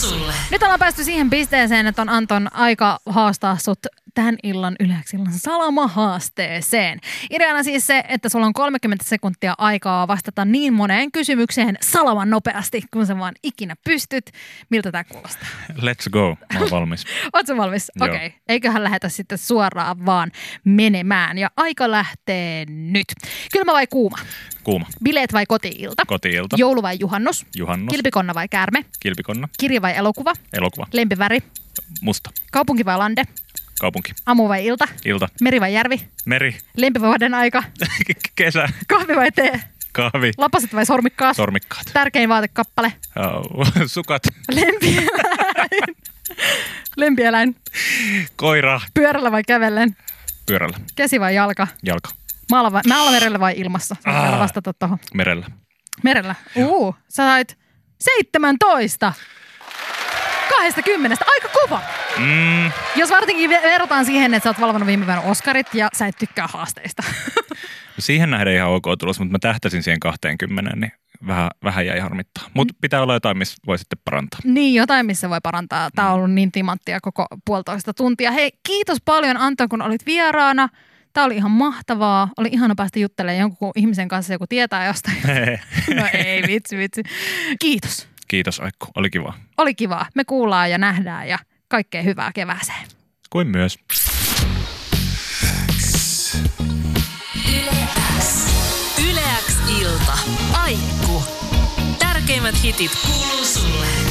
Sulle. 0.00 0.32
Nyt 0.50 0.62
ollaan 0.62 0.78
päästy 0.78 1.04
siihen 1.04 1.30
pisteeseen, 1.30 1.86
että 1.86 2.02
on 2.02 2.08
Anton 2.08 2.54
aika 2.54 2.98
haastaa 3.06 3.56
sut 3.58 3.78
tämän 4.14 4.36
illan 4.42 4.76
yleäksillan 4.80 5.32
salamahaasteeseen. 5.32 7.00
Ideana 7.30 7.62
siis 7.62 7.86
se, 7.86 8.04
että 8.08 8.28
sulla 8.28 8.46
on 8.46 8.52
30 8.52 9.04
sekuntia 9.04 9.54
aikaa 9.58 10.08
vastata 10.08 10.44
niin 10.44 10.72
moneen 10.72 11.12
kysymykseen 11.12 11.76
salaman 11.82 12.30
nopeasti, 12.30 12.82
kun 12.92 13.06
sä 13.06 13.18
vaan 13.18 13.34
ikinä 13.42 13.74
pystyt. 13.84 14.30
Miltä 14.70 14.92
tämä 14.92 15.04
kuulostaa? 15.04 15.48
Let's 15.72 16.10
go. 16.10 16.36
Mä 16.54 16.60
oon 16.60 16.70
valmis. 16.70 17.04
Ootko 17.34 17.56
valmis? 17.56 17.90
Okei. 18.00 18.16
Okay. 18.16 18.30
Eiköhän 18.48 18.84
lähetä 18.84 19.08
sitten 19.08 19.38
suoraan 19.38 20.06
vaan 20.06 20.32
menemään. 20.64 21.38
Ja 21.38 21.50
aika 21.56 21.90
lähtee 21.90 22.64
nyt. 22.68 23.06
Kylmä 23.52 23.72
vai 23.72 23.86
kuuma? 23.86 24.18
Kuuma. 24.64 24.86
Bileet 25.04 25.32
vai 25.32 25.46
kotiilta? 25.46 26.06
Kotiilta. 26.06 26.56
Joulu 26.58 26.82
vai 26.82 26.96
juhannus? 27.00 27.46
Juhannus. 27.56 27.90
Kilpikonna 27.90 28.34
vai 28.34 28.48
käärme? 28.48 28.84
Kilpikonna. 29.00 29.48
Kirja 29.58 29.82
vai 29.82 29.96
elokuva? 29.96 30.32
Elokuva. 30.52 30.86
Lempiväri? 30.92 31.38
Musta. 32.02 32.30
Kaupunki 32.52 32.84
vai 32.84 32.98
lande? 32.98 33.22
Kaupunki. 33.80 34.12
Aamu 34.26 34.48
vai 34.48 34.66
ilta? 34.66 34.88
Ilta. 35.04 35.28
Meri 35.40 35.60
vai 35.60 35.74
järvi? 35.74 36.08
Meri. 36.24 36.56
Lempivuoden 36.76 37.34
aika? 37.34 37.62
Kesä. 38.36 38.68
Kahvi 38.88 39.16
vai 39.16 39.32
tee? 39.32 39.60
Kahvi. 39.92 40.32
Lapaset 40.38 40.74
vai 40.74 40.86
sormikkaat? 40.86 41.36
Sormikkaat. 41.36 41.86
Tärkein 41.92 42.28
vaatekappale? 42.28 42.92
Au, 43.16 43.42
Sukat. 43.86 44.22
Lempieläin? 44.54 45.96
Lempieläin? 46.96 47.56
Koira. 48.36 48.80
Pyörällä 48.94 49.32
vai 49.32 49.42
kävellen? 49.46 49.96
Pyörällä. 50.46 50.78
Käsi 50.96 51.20
vai 51.20 51.34
jalka? 51.34 51.66
Jalka. 51.82 52.10
Maalla 52.50 52.72
vai, 52.72 52.82
maalla 52.88 53.10
merellä 53.10 53.40
vai 53.40 53.54
ilmassa? 53.56 53.96
Ah. 54.04 54.38
vastata 54.38 54.72
tuohon. 54.72 54.98
Merellä. 55.14 55.46
Merellä. 56.02 56.34
Uu, 56.56 56.96
sä 57.08 57.22
sait 57.22 57.58
17. 58.00 59.12
20. 60.48 61.16
Aika 61.26 61.48
kova. 61.48 61.80
Mm, 62.18 62.72
Jos 62.96 63.10
varsinkin 63.10 63.50
ve- 63.50 63.62
verrataan 63.62 64.04
siihen, 64.04 64.34
että 64.34 64.44
sä 64.44 64.50
oot 64.50 64.60
valvonut 64.60 64.86
viime 64.86 65.06
vuonna 65.06 65.22
Oscarit 65.22 65.74
ja 65.74 65.88
sä 65.92 66.06
et 66.06 66.18
tykkää 66.18 66.46
haasteista. 66.52 67.02
siihen 67.98 68.30
nähden 68.30 68.54
ihan 68.54 68.68
ok 68.70 68.84
tulos, 68.98 69.18
mutta 69.18 69.32
mä 69.32 69.38
tähtäsin 69.38 69.82
siihen 69.82 70.00
20, 70.00 70.76
niin 70.76 70.92
vähän, 71.26 71.50
vähän 71.64 71.86
jäi 71.86 71.98
harmittaa. 71.98 72.44
Mutta 72.54 72.74
pitää 72.80 73.02
olla 73.02 73.14
jotain, 73.14 73.38
missä 73.38 73.56
voi 73.66 73.78
sitten 73.78 73.98
parantaa. 74.04 74.40
niin, 74.44 74.74
jotain, 74.74 75.06
missä 75.06 75.30
voi 75.30 75.38
parantaa. 75.42 75.88
Tämä 75.94 76.08
on 76.08 76.14
ollut 76.14 76.30
niin 76.30 76.52
timanttia 76.52 76.98
koko 77.02 77.26
puolitoista 77.44 77.94
tuntia. 77.94 78.30
Hei, 78.32 78.50
kiitos 78.66 78.98
paljon 79.04 79.36
Anton, 79.36 79.68
kun 79.68 79.82
olit 79.82 80.06
vieraana. 80.06 80.68
Tämä 81.12 81.24
oli 81.24 81.36
ihan 81.36 81.50
mahtavaa. 81.50 82.28
Oli 82.36 82.48
ihana 82.52 82.74
päästä 82.74 82.98
juttelemaan 82.98 83.40
jonkun 83.40 83.72
ihmisen 83.76 84.08
kanssa, 84.08 84.32
joku 84.32 84.46
tietää 84.46 84.86
jostain. 84.86 85.16
No 85.94 86.06
ei, 86.12 86.42
vitsi, 86.46 86.76
vitsi. 86.76 87.02
Kiitos. 87.60 88.07
Kiitos 88.28 88.60
Aikku, 88.60 88.86
oli 88.94 89.10
kiva. 89.10 89.34
Oli 89.56 89.74
kivaa. 89.74 90.06
Me 90.14 90.24
kuullaan 90.24 90.70
ja 90.70 90.78
nähdään 90.78 91.28
ja 91.28 91.38
kaikkea 91.68 92.02
hyvää 92.02 92.30
kevääseen. 92.34 92.88
Kuin 93.30 93.46
myös. 93.48 93.78
Yle 99.10 99.20
X 99.46 99.56
ilta. 99.80 100.18
Aikku. 100.52 101.22
Tärkeimmät 101.98 102.62
hitit 102.62 102.92
kuuluu 103.06 103.44
sulle. 103.44 104.07